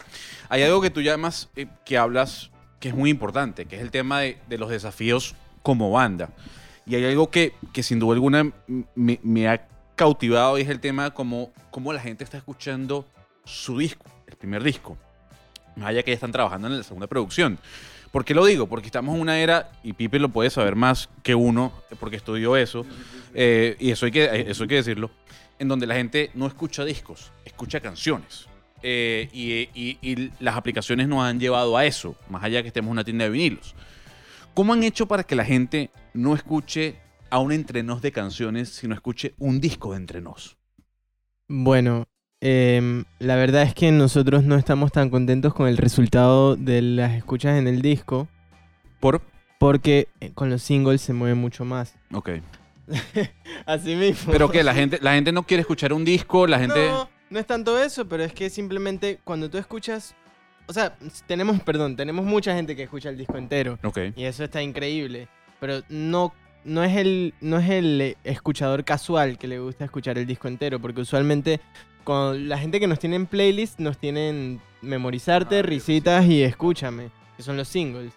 hay 0.49 0.63
algo 0.65 0.81
que 0.81 0.91
tú 0.91 1.01
llamas, 1.01 1.49
eh, 1.55 1.67
que 1.85 1.97
hablas, 1.97 2.51
que 2.81 2.89
es 2.89 2.95
muy 2.95 3.09
importante, 3.11 3.67
que 3.67 3.77
es 3.77 3.83
el 3.83 3.91
tema 3.93 4.19
de, 4.21 4.39
de 4.49 4.59
los 4.59 4.69
desafíos 4.71 5.37
como 5.63 5.93
banda. 5.93 6.31
Y 6.87 6.95
hay 6.97 7.05
algo 7.05 7.31
que, 7.31 7.55
que 7.73 7.83
sin 7.83 7.99
duda 7.99 8.15
alguna 8.15 8.51
me, 8.95 9.49
ha 9.49 9.67
cautivado 9.95 10.59
y 10.59 10.63
es 10.63 10.69
el 10.69 10.81
tema 10.81 11.05
de 11.05 11.11
cómo, 11.13 11.53
la 11.93 12.01
gente 12.01 12.25
está 12.25 12.39
escuchando 12.39 13.07
su 13.45 13.79
disco, 13.79 14.05
el 14.27 14.37
primer 14.37 14.63
disco. 14.63 14.97
Más 15.77 15.89
allá 15.89 16.03
que 16.03 16.11
ya 16.11 16.15
están 16.17 16.33
trabajando 16.33 16.69
en 16.69 16.77
la 16.77 16.83
segunda 16.83 17.07
producción. 17.07 17.59
¿Por 18.11 18.25
qué 18.25 18.35
lo 18.35 18.45
digo? 18.45 18.67
Porque 18.69 18.87
estamos 18.87 19.15
en 19.15 19.21
una 19.23 19.39
era, 19.39 19.71
y 19.83 19.95
Pipe 19.95 20.19
lo 20.19 20.29
puede 20.29 20.51
saber 20.51 20.77
más 20.77 21.09
que 21.23 21.35
uno, 21.35 21.73
porque 21.99 22.17
estudió 22.17 22.57
eso, 22.57 22.85
eh, 23.33 23.77
y 23.79 23.91
eso 23.91 24.05
hay, 24.05 24.13
que, 24.13 24.45
eso 24.51 24.65
hay 24.65 24.69
que 24.69 24.75
decirlo, 24.75 25.11
en 25.59 25.69
donde 25.69 25.87
la 25.87 25.95
gente 25.95 26.31
no 26.35 26.47
escucha 26.47 26.85
discos, 26.85 27.33
escucha 27.47 27.81
canciones. 27.81 28.47
Eh, 28.83 29.31
y, 29.33 29.69
y- 29.81 29.99
y 30.03 30.31
las 30.41 30.57
aplicaciones 30.57 31.09
nos 31.09 31.23
han 31.25 31.39
llevado 31.41 31.77
a 31.79 31.87
eso, 31.87 32.17
más 32.29 32.43
allá 32.45 32.61
que 32.63 32.69
estemos 32.69 32.89
en 32.89 32.93
una 32.93 33.05
tienda 33.05 33.25
de 33.25 33.31
vinilos. 33.31 33.75
¿Cómo 34.55 34.75
han 34.75 34.83
hecho 34.83 35.07
para 35.07 35.25
que 35.25 35.35
la 35.35 35.45
gente 35.45 35.91
no 36.13 36.35
escuche 36.35 36.97
a 37.31 37.39
un 37.39 37.53
entrenos 37.53 38.03
de 38.03 38.13
canciones, 38.13 38.69
sino 38.69 38.95
escuche 38.95 39.35
un 39.39 39.61
disco 39.61 39.93
de 39.93 39.97
entrenos? 39.97 40.59
Bueno, 41.49 42.07
em, 42.43 43.05
la 43.19 43.37
verdad 43.37 43.63
es 43.63 43.75
que 43.75 43.91
nosotros 43.93 44.45
no 44.45 44.57
estamos 44.57 44.93
tan 44.93 45.09
contentos 45.09 45.55
con 45.55 45.69
el 45.69 45.79
resultado 45.79 46.57
de 46.57 46.83
las 46.83 47.13
escuchas 47.13 47.59
en 47.59 47.67
el 47.67 47.81
disco, 47.81 48.29
Por... 49.01 49.23
porque 49.59 50.09
eh, 50.21 50.33
con 50.35 50.51
los 50.51 50.63
singles 50.63 51.01
se 51.01 51.15
mueve 51.15 51.35
mucho 51.35 51.65
más. 51.65 51.95
Ok. 52.13 52.31
Así 53.65 53.97
mismo. 53.97 54.33
Pero 54.33 54.51
que 54.51 54.63
la 54.63 54.75
gente, 54.75 54.99
la 55.01 55.15
gente 55.15 55.33
no 55.33 55.45
quiere 55.45 55.63
escuchar 55.63 55.95
un 55.95 56.05
disco, 56.05 56.47
la 56.47 56.59
gente... 56.59 56.89
No, 56.89 57.09
no 57.31 57.39
es 57.39 57.47
tanto 57.47 57.83
eso, 57.83 58.07
pero 58.07 58.23
es 58.23 58.35
que 58.35 58.51
simplemente 58.51 59.19
cuando 59.25 59.49
tú 59.49 59.57
escuchas... 59.57 60.15
O 60.67 60.73
sea, 60.73 60.97
tenemos, 61.27 61.61
perdón, 61.61 61.97
tenemos 61.97 62.25
mucha 62.25 62.55
gente 62.55 62.75
que 62.77 62.85
escucha 62.85 63.09
el 63.09 63.19
disco 63.19 63.37
entero. 63.37 63.79
Ok. 63.83 63.99
Y 64.17 64.25
eso 64.25 64.45
está 64.45 64.63
increíble. 64.63 65.29
Pero 65.61 65.83
no, 65.89 66.33
no, 66.65 66.83
es 66.85 66.97
el, 66.97 67.35
no 67.41 67.59
es 67.59 67.69
el 67.71 68.17
escuchador 68.25 68.85
casual 68.85 69.39
que 69.39 69.49
le 69.49 69.59
gusta 69.59 69.85
escuchar 69.85 70.19
el 70.19 70.27
disco 70.27 70.49
entero. 70.49 70.81
Porque 70.81 71.01
usualmente 71.01 71.61
con 72.05 72.49
la 72.49 72.59
gente 72.59 72.81
que 72.81 72.87
nos 72.87 72.99
tiene 72.99 73.17
en 73.17 73.27
playlist 73.27 73.79
nos 73.79 73.99
tienen 73.99 74.61
memorizarte, 74.81 75.59
Ah, 75.59 75.63
risitas 75.63 76.25
y 76.27 76.43
escúchame. 76.43 77.11
Que 77.37 77.43
son 77.43 77.57
los 77.57 77.69
singles. 77.69 78.13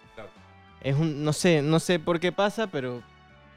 Es 0.82 0.96
un, 0.96 1.24
no 1.24 1.32
sé, 1.32 1.62
no 1.62 1.80
sé 1.80 1.98
por 1.98 2.20
qué 2.20 2.30
pasa, 2.32 2.68
pero 2.68 3.02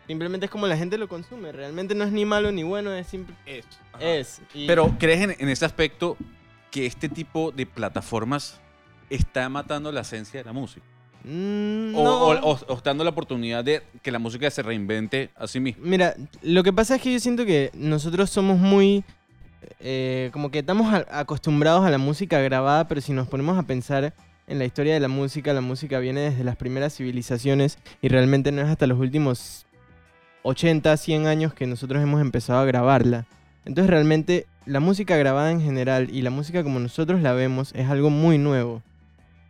simplemente 0.07 0.45
es 0.47 0.51
como 0.51 0.65
la 0.67 0.77
gente 0.77 0.97
lo 0.97 1.07
consume. 1.07 1.51
Realmente 1.51 1.93
no 1.93 2.03
es 2.03 2.11
ni 2.11 2.25
malo 2.25 2.51
ni 2.51 2.63
bueno, 2.63 2.91
es 2.93 3.05
simple. 3.07 3.35
Es. 3.45 3.65
Es. 3.99 4.41
y- 4.53 4.65
Pero 4.67 4.95
¿crees 4.97 5.21
en, 5.21 5.35
en 5.37 5.49
ese 5.49 5.65
aspecto 5.65 6.17
que 6.71 6.85
este 6.87 7.07
tipo 7.09 7.51
de 7.51 7.65
plataformas 7.65 8.59
está 9.09 9.47
matando 9.49 9.91
la 9.91 10.01
esencia 10.01 10.39
de 10.39 10.45
la 10.45 10.53
música? 10.53 10.85
Mm, 11.23 11.93
O, 11.95 12.03
no. 12.03 12.17
o- 12.27 12.51
o- 12.53 12.59
o 12.67 12.73
está 12.75 12.91
dando 12.91 13.03
la 13.03 13.09
oportunidad 13.09 13.63
de 13.63 13.83
que 14.01 14.11
la 14.11 14.19
música 14.19 14.49
se 14.49 14.61
reinvente 14.61 15.29
a 15.35 15.47
sí 15.47 15.59
misma. 15.59 15.83
Mira, 15.85 16.15
lo 16.41 16.63
que 16.63 16.71
pasa 16.71 16.95
es 16.95 17.01
que 17.01 17.11
yo 17.11 17.19
siento 17.19 17.45
que 17.45 17.71
nosotros 17.73 18.29
somos 18.29 18.57
muy... 18.57 19.03
eh, 19.81 20.29
como 20.31 20.49
que 20.51 20.59
estamos 20.59 20.93
a- 20.93 21.05
acostumbrados 21.19 21.85
a 21.85 21.89
la 21.89 21.97
música 21.97 22.39
grabada, 22.39 22.87
pero 22.87 23.01
si 23.01 23.11
nos 23.11 23.27
ponemos 23.27 23.57
a 23.57 23.63
pensar 23.63 24.13
en 24.47 24.57
la 24.57 24.63
historia 24.65 24.93
de 24.93 24.99
la 25.01 25.09
música, 25.09 25.51
la 25.53 25.59
música 25.61 25.99
viene 25.99 26.21
desde 26.21 26.43
las 26.45 26.55
primeras 26.55 26.95
civilizaciones 26.95 27.77
y 28.01 28.07
realmente 28.07 28.51
no 28.53 28.61
es 28.61 28.67
hasta 28.69 28.87
los 28.87 28.97
últimos 28.97 29.65
80, 30.43 30.95
100 30.95 31.27
años 31.27 31.53
que 31.53 31.67
nosotros 31.67 32.01
hemos 32.01 32.21
empezado 32.21 32.59
a 32.59 32.65
grabarla. 32.65 33.25
Entonces 33.65 33.89
realmente 33.89 34.47
la 34.65 34.79
música 34.79 35.17
grabada 35.17 35.51
en 35.51 35.61
general 35.61 36.09
y 36.09 36.21
la 36.21 36.29
música 36.29 36.63
como 36.63 36.79
nosotros 36.79 37.21
la 37.21 37.33
vemos 37.33 37.71
es 37.75 37.89
algo 37.89 38.09
muy 38.09 38.37
nuevo. 38.37 38.81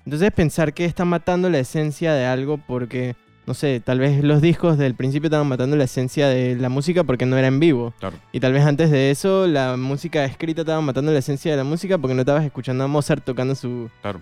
Entonces 0.06 0.32
pensar 0.32 0.74
que 0.74 0.86
está 0.86 1.06
matando 1.06 1.50
la 1.50 1.60
esencia 1.60 2.13
de 2.13 2.25
algo 2.25 2.58
porque 2.58 3.15
no 3.50 3.56
sé, 3.56 3.79
tal 3.79 3.98
vez 3.98 4.24
los 4.24 4.44
discos 4.44 4.77
del 4.77 4.94
principio 4.94 5.25
estaban 5.25 5.48
matando 5.48 5.75
la 5.75 5.86
esencia 5.86 6.27
de 6.27 6.56
la 6.56 6.70
música 6.70 7.03
porque 7.03 7.25
no 7.25 7.36
era 7.36 7.48
en 7.48 7.60
vivo. 7.60 7.96
Claro. 8.00 8.15
Y 8.32 8.39
tal 8.39 8.53
vez 8.53 8.63
antes 8.63 8.91
de 8.91 9.10
eso 9.10 9.48
la 9.48 9.75
música 9.75 10.24
escrita 10.24 10.62
estaba 10.62 10.82
matando 10.82 11.12
la 11.12 11.18
esencia 11.18 11.50
de 11.50 11.58
la 11.58 11.63
música 11.63 11.98
porque 11.98 12.13
no 12.13 12.22
estabas 12.22 12.46
escuchando 12.46 12.84
a 12.84 12.88
Mozart 12.88 13.24
tocando 13.24 13.56
su... 13.56 13.89
Claro. 14.03 14.22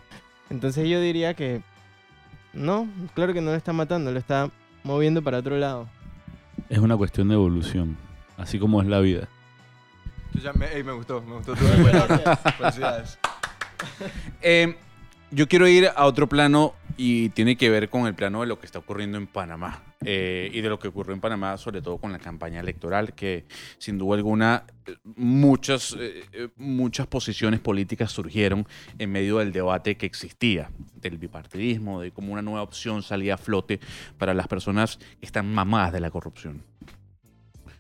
Entonces 0.50 0.88
yo 0.88 1.02
diría 1.02 1.34
que 1.34 1.62
No, 2.54 2.88
claro 3.16 3.34
que 3.34 3.42
no 3.42 3.52
lo 3.52 3.58
está 3.58 3.74
matando, 3.74 4.14
lo 4.14 4.18
está 4.18 4.50
moviendo 4.84 5.22
para 5.22 5.40
otro 5.40 5.58
lado. 5.58 5.90
Es 6.70 6.80
una 6.80 6.96
cuestión 6.96 7.28
de 7.28 7.34
evolución, 7.34 7.98
así 8.38 8.58
como 8.58 8.82
es 8.82 8.88
la 8.88 9.02
vida. 9.02 9.28
Ya 10.42 10.54
me, 10.54 10.68
ey, 10.74 10.84
me 10.84 10.94
gustó, 10.94 11.22
me 11.22 11.36
gustó 11.36 11.54
tu. 11.54 11.66
Felicidades. 12.58 13.20
Eh, 14.42 14.76
yo 15.32 15.48
quiero 15.48 15.68
ir 15.68 15.90
a 15.96 16.06
otro 16.06 16.28
plano 16.28 16.74
y 16.96 17.30
tiene 17.30 17.58
que 17.58 17.70
ver 17.70 17.90
con 17.90 18.08
el 18.08 18.16
plano 18.16 18.42
de 18.42 18.48
lo 18.48 18.60
que 18.60 18.66
está 18.66 18.80
ocurriendo 18.80 19.18
en 19.18 19.28
Panamá 19.28 19.84
eh, 20.04 20.50
y 20.52 20.62
de 20.62 20.70
lo 20.70 20.80
que 20.80 20.88
ocurrió 20.88 21.14
en 21.14 21.22
Panamá, 21.22 21.58
sobre 21.58 21.82
todo 21.82 21.98
con 21.98 22.12
la 22.12 22.20
campaña 22.20 22.60
electoral, 22.60 23.14
que 23.14 23.46
sin 23.78 23.98
duda 23.98 24.16
alguna 24.16 24.64
muchas, 25.04 25.96
eh, 26.00 26.24
eh, 26.32 26.48
muchas 26.56 27.08
posiciones 27.08 27.60
políticas 27.60 28.12
surgieron 28.12 28.68
en 28.98 29.12
medio 29.12 29.38
del 29.38 29.52
debate 29.52 29.96
que 29.96 30.06
existía, 30.06 30.72
del 30.96 31.18
bipartidismo, 31.18 32.02
de 32.02 32.12
cómo 32.12 32.34
una 32.34 32.42
nueva 32.42 32.64
opción 32.64 33.04
salía 33.04 33.36
a 33.36 33.38
flote 33.38 33.80
para 34.18 34.34
las 34.34 34.48
personas 34.48 34.98
que 34.98 35.26
están 35.26 35.54
mamadas 35.54 35.94
de 35.94 36.00
la 36.00 36.10
corrupción. 36.10 36.64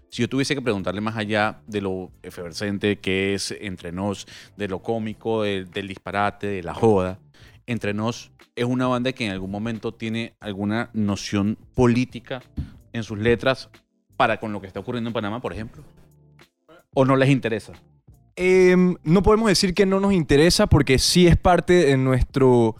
Si 0.09 0.21
yo 0.21 0.29
tuviese 0.29 0.55
que 0.55 0.61
preguntarle 0.61 1.01
más 1.01 1.17
allá 1.17 1.59
de 1.67 1.81
lo 1.81 2.11
efervescente 2.23 2.97
que 2.99 3.33
es 3.33 3.53
entre 3.59 3.91
nos, 3.91 4.25
de 4.55 4.67
lo 4.67 4.79
cómico, 4.79 5.43
de- 5.43 5.65
del 5.65 5.87
disparate, 5.87 6.47
de 6.47 6.63
la 6.63 6.73
joda, 6.73 7.19
entre 7.65 7.93
nos 7.93 8.31
es 8.55 8.65
una 8.65 8.87
banda 8.87 9.11
que 9.11 9.25
en 9.25 9.31
algún 9.31 9.51
momento 9.51 9.93
tiene 9.93 10.33
alguna 10.39 10.89
noción 10.93 11.57
política 11.75 12.41
en 12.93 13.03
sus 13.03 13.19
letras 13.19 13.69
para 14.15 14.39
con 14.39 14.51
lo 14.51 14.59
que 14.61 14.67
está 14.67 14.79
ocurriendo 14.79 15.09
en 15.09 15.13
Panamá, 15.13 15.39
por 15.41 15.53
ejemplo. 15.53 15.83
¿O 16.95 17.05
no 17.05 17.15
les 17.15 17.29
interesa? 17.29 17.73
Em, 18.35 18.95
no 19.03 19.21
podemos 19.21 19.49
decir 19.49 19.73
que 19.73 19.85
no 19.85 19.99
nos 19.99 20.13
interesa 20.13 20.65
porque 20.67 20.97
sí 20.97 21.27
es 21.27 21.37
parte 21.37 21.73
de 21.85 21.97
nuestro 21.97 22.75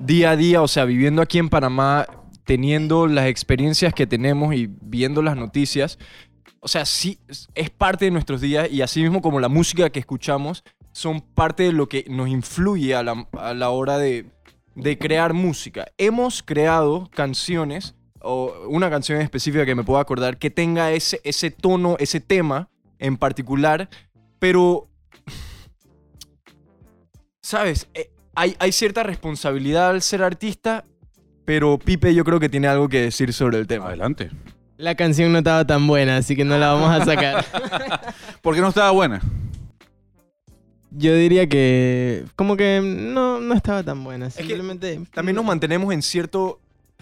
día 0.00 0.30
a 0.30 0.36
día, 0.36 0.62
o 0.62 0.68
sea, 0.68 0.84
viviendo 0.84 1.22
aquí 1.22 1.38
en 1.38 1.48
Panamá, 1.48 2.06
teniendo 2.44 3.06
las 3.06 3.26
experiencias 3.26 3.94
que 3.94 4.06
tenemos 4.08 4.54
y 4.54 4.68
viendo 4.82 5.22
las 5.22 5.36
noticias, 5.36 5.98
o 6.60 6.68
sea, 6.68 6.84
sí 6.84 7.18
es- 7.28 7.48
parte 7.76 8.04
de 8.04 8.10
nuestros 8.10 8.40
días 8.40 8.70
y 8.70 8.82
así 8.82 9.00
mismo 9.02 9.20
como 9.22 9.40
la 9.40 9.48
música 9.48 9.90
que 9.90 9.98
escuchamos 10.00 10.62
son 10.92 11.20
parte 11.20 11.62
de 11.64 11.72
lo 11.72 11.88
que 11.88 12.04
nos 12.08 12.28
influye 12.28 12.94
a 12.94 13.02
la, 13.02 13.26
a 13.32 13.54
la 13.54 13.70
hora 13.70 13.96
de, 13.98 14.26
de 14.74 14.98
crear 14.98 15.32
música. 15.32 15.86
Hemos 15.98 16.42
creado 16.42 17.08
canciones 17.14 17.94
o 18.20 18.52
una 18.68 18.90
canción 18.90 19.20
específica 19.20 19.64
que 19.64 19.74
me 19.74 19.84
puedo 19.84 19.98
acordar 19.98 20.36
que 20.38 20.50
tenga 20.50 20.92
ese, 20.92 21.20
ese 21.24 21.50
tono, 21.50 21.96
ese 21.98 22.20
tema 22.20 22.68
en 22.98 23.16
particular, 23.16 23.88
pero 24.38 24.88
¿sabes? 27.40 27.88
Eh, 27.94 28.10
hay, 28.34 28.56
hay 28.58 28.72
cierta 28.72 29.02
responsabilidad 29.02 29.90
al 29.90 30.02
ser 30.02 30.22
artista, 30.22 30.84
pero 31.44 31.78
Pipe 31.78 32.14
yo 32.14 32.24
creo 32.24 32.38
que 32.40 32.48
tiene 32.48 32.68
algo 32.68 32.88
que 32.88 33.00
decir 33.00 33.32
sobre 33.32 33.58
el 33.58 33.66
tema. 33.66 33.86
Adelante. 33.88 34.30
La 34.80 34.94
canción 34.94 35.30
no 35.30 35.38
estaba 35.38 35.66
tan 35.66 35.86
buena, 35.86 36.16
así 36.16 36.34
que 36.34 36.44
no 36.44 36.56
la 36.56 36.72
vamos 36.72 36.90
a 36.90 37.04
sacar. 37.04 37.44
¿Por 38.42 38.54
qué 38.54 38.62
no 38.62 38.68
estaba 38.68 38.90
buena? 38.92 39.20
Yo 40.90 41.14
diría 41.14 41.46
que 41.48 42.24
como 42.34 42.56
que 42.56 42.80
no, 42.82 43.40
no 43.40 43.54
estaba 43.54 43.82
tan 43.82 44.02
buena. 44.02 44.26
que 44.26 44.42
Simplemente 44.42 44.98
También 45.12 45.36
nos 45.36 45.44
mantenemos 45.44 45.92
en 45.92 46.00
cierto... 46.02 46.60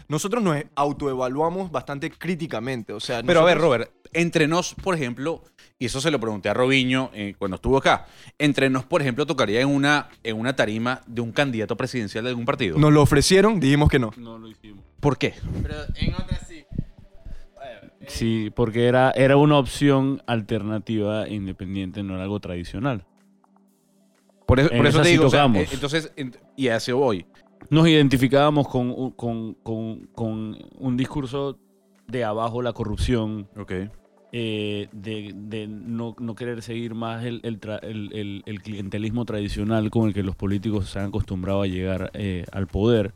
Nosotros 0.09 0.43
nos 0.43 0.57
autoevaluamos 0.75 1.71
bastante 1.71 2.11
críticamente, 2.11 2.95
o 2.95 3.01
sea... 3.01 3.23
Pero 3.23 3.41
a 3.41 3.45
ver, 3.45 3.59
Robert, 3.59 3.91
entre 4.13 4.49
nos, 4.49 4.75
por 4.75 4.95
ejemplo, 4.95 5.45
y 5.79 5.87
eso 5.87 6.01
se 6.01 6.11
lo 6.11 6.19
pregunté 6.19 6.49
a 6.49 6.55
Robiño 6.55 7.11
eh, 7.15 7.35
cuando 7.39 7.57
estuvo 7.57 7.77
acá, 7.77 8.07
entre 8.39 8.71
nos, 8.71 8.85
por 8.85 9.03
ejemplo, 9.03 9.27
tocaría 9.27 9.61
en 9.61 9.69
una, 9.69 10.09
en 10.25 10.37
una 10.37 10.57
tarima 10.57 11.03
de 11.07 11.21
un 11.21 11.31
candidato 11.31 11.77
presidencial 11.77 12.25
de 12.25 12.31
algún 12.31 12.47
partido. 12.47 12.79
Nos 12.79 12.93
lo 12.93 13.03
ofrecieron, 13.03 13.61
dijimos 13.61 13.89
que 13.89 13.99
no. 13.99 14.13
No 14.17 14.39
lo 14.39 14.49
hicimos. 14.49 14.83
¿Por 14.99 15.19
qué? 15.19 15.35
Pero 15.63 15.75
en 15.95 16.15
otras 16.15 16.49
sí. 16.49 16.58
Sí, 18.09 18.51
porque 18.55 18.87
era, 18.87 19.11
era 19.13 19.37
una 19.37 19.57
opción 19.59 20.23
alternativa 20.27 21.29
independiente, 21.29 22.03
no 22.03 22.15
era 22.15 22.25
algo 22.25 22.41
tradicional. 22.41 23.05
Por 24.47 24.61
eso, 24.61 24.71
por 24.71 25.03
te 25.03 25.09
digo, 25.09 25.27
o 25.27 25.31
sea, 25.31 25.45
eh, 25.55 25.67
entonces, 25.73 26.13
en- 26.17 26.35
y 26.57 26.69
a 26.69 26.77
ese 26.77 26.93
voy. 26.95 27.27
Nos 27.71 27.87
identificábamos 27.87 28.67
con, 28.67 28.91
un- 28.91 29.11
con, 29.11 29.55
con- 29.63 30.07
con 30.15 30.57
un 30.79 30.97
discurso 30.97 31.59
de 32.07 32.25
abajo 32.25 32.63
la 32.63 32.73
corrupción, 32.73 33.47
Ok. 33.59 33.73
eh, 34.33 34.89
de, 34.93 35.33
de 35.35 35.67
no, 35.69 36.17
no 36.19 36.35
querer 36.35 36.63
seguir 36.63 36.95
más 36.95 37.25
el, 37.27 37.41
el 37.45 37.61
tra- 37.61 37.81
el 37.83 38.63
clientelismo 38.63 39.27
tradicional 39.27 39.91
con 39.91 40.09
el 40.09 40.15
que 40.15 40.23
los 40.23 40.35
políticos 40.35 40.89
se 40.89 40.99
han 40.99 41.07
acostumbrado 41.09 41.61
a 41.63 41.67
llegar 41.67 42.11
eh, 42.15 42.47
al 42.53 42.67
poder. 42.67 43.13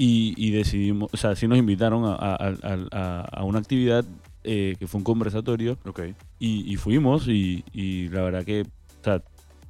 Y, 0.00 0.32
y 0.36 0.52
decidimos, 0.52 1.10
o 1.12 1.16
sea, 1.16 1.34
sí 1.34 1.48
nos 1.48 1.58
invitaron 1.58 2.04
a, 2.04 2.14
a- 2.14 2.54
a- 2.92 3.20
a- 3.32 3.42
una 3.44 3.58
actividad 3.58 4.04
eh, 4.44 4.76
que 4.78 4.86
fue 4.86 4.98
un 4.98 5.04
conversatorio 5.04 5.76
Ok. 5.84 6.00
y, 6.38 6.72
y 6.72 6.76
fuimos 6.76 7.26
y, 7.26 7.64
y 7.72 8.08
la 8.10 8.22
verdad 8.22 8.44
que, 8.44 8.60
o 8.62 9.04
sea, 9.04 9.22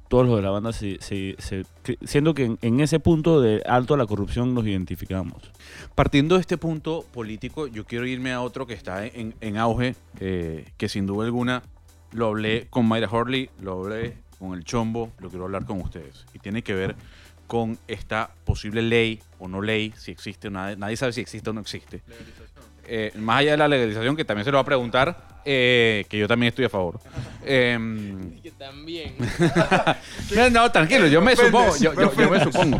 todos 0.07 0.27
los 0.27 0.35
de 0.35 0.41
la 0.43 0.51
banda, 0.51 0.71
se, 0.71 0.97
se- 1.01 1.35
se- 1.39 1.65
siendo 2.03 2.35
que 2.35 2.45
en, 2.45 2.59
en 2.61 2.79
ese 2.79 2.99
punto 2.99 3.41
de 3.41 3.63
alto 3.65 3.95
a 3.95 3.97
la 3.97 4.05
corrupción 4.05 4.53
nos 4.53 4.67
identificamos. 4.67 5.41
Partiendo 5.95 6.35
de 6.35 6.41
este 6.41 6.57
punto 6.59 7.05
político, 7.11 7.65
yo 7.65 7.85
quiero 7.85 8.05
irme 8.05 8.31
a 8.31 8.41
otro 8.41 8.67
que 8.67 8.73
está 8.75 9.07
en, 9.07 9.33
en 9.41 9.57
auge, 9.57 9.95
eh, 10.19 10.65
que 10.77 10.89
sin 10.89 11.07
duda 11.07 11.25
alguna 11.25 11.63
lo 12.11 12.27
hablé 12.27 12.67
con 12.69 12.87
Mayra 12.87 13.09
Horley, 13.09 13.49
lo 13.61 13.73
hablé 13.83 14.15
con 14.37 14.53
el 14.57 14.63
Chombo, 14.63 15.11
lo 15.19 15.29
quiero 15.29 15.45
hablar 15.45 15.65
con 15.65 15.81
ustedes. 15.81 16.25
Y 16.35 16.39
tiene 16.39 16.61
que 16.63 16.73
ver 16.73 16.95
con 17.49 17.79
esta 17.87 18.29
posible 18.45 18.83
ley 18.83 19.19
o 19.39 19.47
no 19.47 19.59
ley, 19.59 19.91
si 19.97 20.11
existe 20.11 20.49
o 20.49 20.51
nadie, 20.51 20.75
nadie 20.77 20.95
sabe 20.95 21.13
si 21.13 21.19
existe 21.21 21.49
o 21.49 21.53
no 21.53 21.61
existe. 21.61 22.01
Eh, 22.85 23.11
más 23.15 23.39
allá 23.39 23.51
de 23.51 23.57
la 23.57 23.67
legalización, 23.67 24.15
que 24.15 24.23
también 24.23 24.45
se 24.45 24.51
lo 24.51 24.57
va 24.57 24.61
a 24.61 24.65
preguntar, 24.65 25.41
eh, 25.45 26.05
que 26.09 26.19
yo 26.19 26.27
también 26.27 26.49
estoy 26.49 26.65
a 26.65 26.69
favor. 26.69 26.99
Em, 27.45 28.39
Que 28.41 28.51
también. 28.51 29.15
no, 30.35 30.49
no, 30.51 30.71
tranquilo, 30.71 31.07
yo 31.07 31.21
me, 31.21 31.35
supongo. 31.35 31.75
Yo, 31.77 31.93
yo- 31.95 32.13
yo 32.15 32.29
me 32.29 32.43
supongo. 32.43 32.77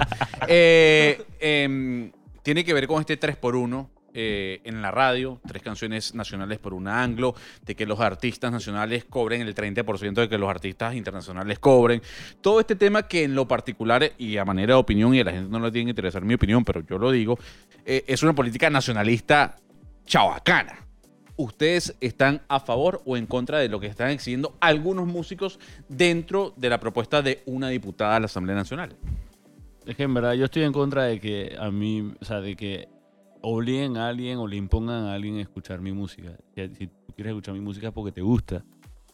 Eh, 0.48 1.20
em, 1.40 2.12
tiene 2.44 2.64
que 2.64 2.74
ver 2.76 2.86
con 2.86 3.00
este 3.02 3.20
3x1 3.20 3.88
eh, 4.14 4.62
en 4.64 4.82
la 4.82 4.92
radio, 4.92 5.40
tres 5.48 5.62
canciones 5.62 6.16
nacionales 6.16 6.60
por 6.60 6.74
una 6.74 7.04
anglo, 7.04 7.36
de 7.66 7.76
que 7.76 7.86
los 7.86 8.00
artistas 8.00 8.52
nacionales 8.52 9.06
cobren 9.06 9.42
el 9.42 9.54
30% 9.54 10.14
de 10.14 10.30
que 10.30 10.38
los 10.38 10.50
artistas 10.50 10.96
internacionales 10.96 11.60
cobren. 11.60 12.02
Todo 12.42 12.60
este 12.60 12.76
tema 12.76 13.08
que 13.08 13.24
en 13.24 13.36
lo 13.36 13.48
particular, 13.48 14.12
y 14.18 14.38
a 14.38 14.46
manera 14.46 14.74
de 14.74 14.80
opinión, 14.80 15.14
y 15.14 15.20
a 15.20 15.24
la 15.24 15.32
gente 15.32 15.50
no 15.50 15.60
le 15.60 15.72
tiene 15.72 15.86
que 15.86 15.92
interesar 15.92 16.24
mi 16.24 16.34
opinión, 16.34 16.64
pero 16.64 16.82
yo 16.82 16.98
lo 16.98 17.12
digo, 17.12 17.38
eh, 17.86 18.04
es 18.08 18.24
una 18.24 18.34
política 18.34 18.70
nacionalista 18.70 19.56
chabacana. 20.06 20.86
¿Ustedes 21.38 21.96
están 22.02 22.42
a 22.50 22.60
favor 22.60 23.02
o 23.06 23.16
en 23.16 23.26
contra 23.26 23.60
de 23.60 23.70
lo 23.70 23.80
que 23.80 23.88
están 23.88 24.10
exigiendo 24.10 24.58
algunos 24.60 25.08
músicos 25.08 25.58
dentro 25.88 26.54
de 26.58 26.70
la 26.70 26.80
propuesta 26.82 27.22
de 27.22 27.44
una 27.46 27.70
diputada 27.70 28.18
a 28.18 28.20
la 28.20 28.26
Asamblea 28.26 28.58
Nacional? 28.58 28.98
Es 29.86 29.96
que 29.96 30.04
en 30.04 30.14
verdad 30.14 30.34
yo 30.34 30.46
estoy 30.46 30.64
en 30.64 30.74
contra 30.74 31.06
de 31.06 31.20
que 31.20 31.56
a 31.58 31.72
mí, 31.72 32.14
o 32.20 32.26
sea, 32.26 32.42
de 32.42 32.56
que 32.58 32.90
obliguen 33.42 33.98
a 33.98 34.08
alguien 34.10 34.38
o 34.38 34.48
le 34.48 34.56
impongan 34.58 35.06
a 35.06 35.14
alguien 35.14 35.38
a 35.38 35.42
escuchar 35.42 35.82
mi 35.82 35.92
música. 35.92 36.32
Si, 36.56 36.88
tú 36.88 37.14
quieres 37.16 37.32
escuchar 37.32 37.54
mi 37.54 37.62
música 37.62 37.88
es 37.88 37.94
porque 37.94 38.12
te 38.12 38.22
gusta. 38.22 38.64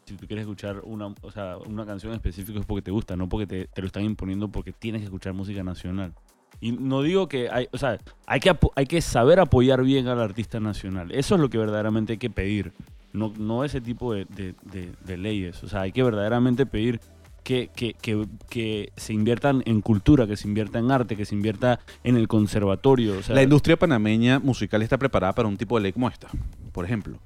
Si 0.05 0.15
tú 0.15 0.27
quieres 0.27 0.43
escuchar 0.43 0.81
una, 0.83 1.07
o 1.21 1.31
sea, 1.31 1.57
una 1.57 1.85
canción 1.85 2.13
específica 2.13 2.59
es 2.59 2.65
porque 2.65 2.83
te 2.83 2.91
gusta, 2.91 3.15
no 3.15 3.27
porque 3.27 3.47
te, 3.47 3.81
lo 3.81 3.87
están 3.87 4.03
imponiendo 4.03 4.47
porque 4.49 4.71
tienes 4.71 5.01
que 5.01 5.05
escuchar 5.05 5.33
música 5.33 5.63
nacional. 5.63 6.13
Y 6.61 6.71
no 6.71 7.01
digo 7.01 7.27
que 7.27 7.49
hay, 7.49 7.67
o 7.71 7.77
sea, 7.77 7.97
hay 8.27 8.39
que, 8.39 8.55
hay 8.75 8.85
que 8.85 9.01
saber 9.01 9.39
apoyar 9.39 9.83
bien 9.83 10.07
al 10.07 10.21
artista 10.21 10.59
nacional. 10.59 11.11
Eso 11.11 11.35
es 11.35 11.41
lo 11.41 11.49
que 11.49 11.57
verdaderamente 11.57 12.13
hay 12.13 12.19
que 12.19 12.29
pedir. 12.29 12.71
No, 13.13 13.33
no 13.37 13.63
ese 13.63 13.81
tipo 13.81 14.13
de, 14.13 14.25
de- 14.25 14.55
de- 14.71 14.91
de 15.05 15.17
leyes. 15.17 15.63
O 15.63 15.67
sea, 15.67 15.81
hay 15.81 15.91
que 15.91 16.03
verdaderamente 16.03 16.65
pedir 16.65 16.99
que, 17.45 17.69
que, 17.75 17.93
que, 17.93 18.25
que 18.49 18.91
se 18.97 19.13
inviertan 19.13 19.61
en 19.67 19.79
cultura, 19.81 20.25
que 20.25 20.35
se 20.35 20.47
invierta 20.47 20.79
en 20.79 20.89
arte, 20.89 21.15
que 21.15 21.25
se 21.25 21.35
invierta 21.35 21.79
en 22.03 22.17
el 22.17 22.27
conservatorio. 22.27 23.19
O 23.19 23.21
sea, 23.21 23.35
La 23.35 23.43
industria 23.43 23.77
panameña 23.77 24.39
musical 24.39 24.81
está 24.81 24.97
preparada 24.97 25.31
para 25.33 25.47
un 25.47 25.55
tipo 25.55 25.77
de 25.77 25.83
ley 25.83 25.93
como 25.93 26.09
esta, 26.09 26.27
por 26.71 26.85
ejemplo. 26.85 27.19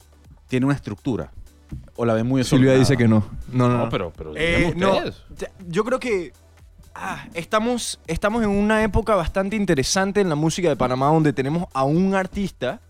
Tiene 0.49 0.65
una 0.65 0.75
estructura. 0.75 1.31
O 1.95 2.03
la 2.03 2.13
ven 2.15 2.27
muy 2.27 2.43
Silvia 2.43 2.73
dice 2.73 2.97
que 2.97 3.07
no. 3.07 3.23
No, 3.49 3.69
no, 3.69 3.77
No, 3.77 3.83
no. 3.85 3.89
pero, 3.89 4.11
pero 4.15 4.33
Eh, 4.35 4.73
no, 4.75 4.99
yo 5.69 5.85
creo 5.85 5.99
que 6.01 6.33
ah, 6.95 7.25
estamos, 7.33 8.01
estamos 8.05 8.43
en 8.43 8.49
una 8.49 8.83
época 8.83 9.15
bastante 9.15 9.55
interesante 9.55 10.19
en 10.19 10.27
la 10.27 10.35
música 10.35 10.67
de 10.67 10.75
Panamá 10.75 11.05
donde 11.07 11.31
tenemos 11.31 11.69
a 11.73 11.85
un 11.85 12.13
artista 12.13 12.81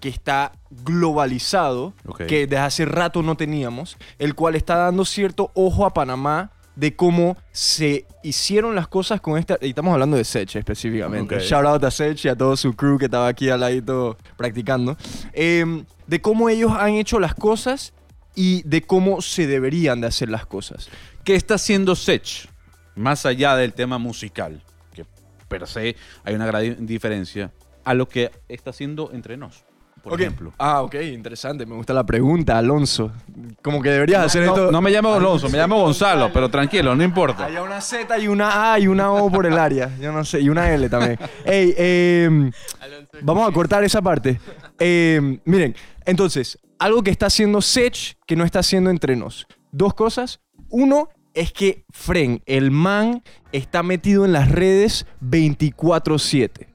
que 0.00 0.08
está 0.08 0.50
globalizado, 0.84 1.92
que 2.26 2.48
desde 2.48 2.58
hace 2.58 2.84
rato 2.86 3.22
no 3.22 3.36
teníamos, 3.36 3.96
el 4.18 4.34
cual 4.34 4.56
está 4.56 4.76
dando 4.76 5.04
cierto 5.04 5.52
ojo 5.54 5.86
a 5.86 5.94
Panamá 5.94 6.50
de 6.74 6.96
cómo 6.96 7.36
se 7.50 8.06
hicieron 8.22 8.74
las 8.74 8.88
cosas 8.88 9.20
con 9.20 9.38
esta... 9.38 9.58
Y 9.60 9.70
estamos 9.70 9.92
hablando 9.92 10.16
de 10.16 10.24
Sech 10.24 10.56
específicamente. 10.56 11.38
Shout 11.40 11.66
out 11.66 11.84
a 11.84 11.90
Sech 11.90 12.24
y 12.24 12.28
a 12.28 12.36
todo 12.36 12.56
su 12.56 12.74
crew 12.74 12.98
que 12.98 13.06
estaba 13.06 13.28
aquí 13.28 13.50
al 13.50 13.60
ladito 13.60 14.16
practicando. 14.36 14.96
Em, 15.32 15.84
de 16.06 16.20
cómo 16.20 16.48
ellos 16.48 16.72
han 16.72 16.94
hecho 16.94 17.20
las 17.20 17.34
cosas 17.34 17.92
y 18.34 18.62
de 18.62 18.82
cómo 18.82 19.20
se 19.20 19.46
deberían 19.46 20.00
de 20.00 20.06
hacer 20.06 20.28
las 20.28 20.46
cosas. 20.46 20.88
¿Qué 21.24 21.34
está 21.34 21.54
haciendo 21.54 21.94
Sech? 21.94 22.48
Más 22.94 23.26
allá 23.26 23.56
del 23.56 23.72
tema 23.72 23.98
musical, 23.98 24.62
que 24.92 25.04
per 25.48 25.66
se 25.66 25.96
hay 26.24 26.34
una 26.34 26.46
gran 26.46 26.86
diferencia. 26.86 27.52
a 27.84 27.94
lo 27.94 28.08
que 28.08 28.30
está 28.48 28.70
haciendo 28.70 29.10
entre 29.12 29.36
nos, 29.36 29.64
por 30.02 30.20
ejemplo. 30.20 30.52
Ah, 30.58 30.82
ok, 30.82 30.94
interesante. 31.12 31.64
Me 31.64 31.74
gusta 31.74 31.94
la 31.94 32.04
pregunta, 32.04 32.58
Alonso. 32.58 33.12
Como 33.62 33.80
que 33.80 33.90
deberías 33.90 34.24
hacer 34.24 34.44
No, 34.44 34.54
esto. 34.54 34.70
no 34.72 34.80
me 34.80 34.90
llamo 34.90 35.14
Alonso, 35.14 35.48
me 35.48 35.58
llamo 35.58 35.80
Gonzalo, 35.80 36.32
pero 36.32 36.48
tranquilo, 36.50 36.94
no 36.94 37.02
importa. 37.04 37.46
Hay 37.46 37.56
una 37.56 37.80
Z 37.80 38.18
y 38.18 38.28
una 38.28 38.72
A 38.72 38.78
y 38.78 38.86
una 38.88 39.12
O 39.12 39.30
por 39.30 39.46
el 39.46 39.56
área. 39.58 39.90
Yo 40.00 40.12
no 40.12 40.24
sé. 40.24 40.40
Y 40.40 40.48
una 40.48 40.72
L 40.72 40.88
también. 40.88 41.18
Ey, 41.44 41.74
eh, 41.76 42.50
vamos 43.22 43.48
a 43.48 43.52
cortar 43.52 43.84
esa 43.84 44.02
parte. 44.02 44.40
Eh, 44.78 45.38
miren, 45.44 45.74
entonces, 46.04 46.58
algo 46.78 47.02
que 47.02 47.10
está 47.10 47.26
haciendo 47.26 47.60
Sech 47.60 48.16
que 48.26 48.34
no 48.36 48.44
está 48.44 48.58
haciendo 48.58 48.90
entre 48.90 49.14
nos. 49.16 49.46
Dos 49.70 49.94
cosas. 49.94 50.40
Uno 50.68 51.08
es 51.34 51.52
que 51.52 51.84
Fren, 51.90 52.42
el 52.46 52.70
man, 52.70 53.22
está 53.52 53.82
metido 53.82 54.24
en 54.24 54.32
las 54.32 54.50
redes 54.50 55.06
24-7. 55.22 56.66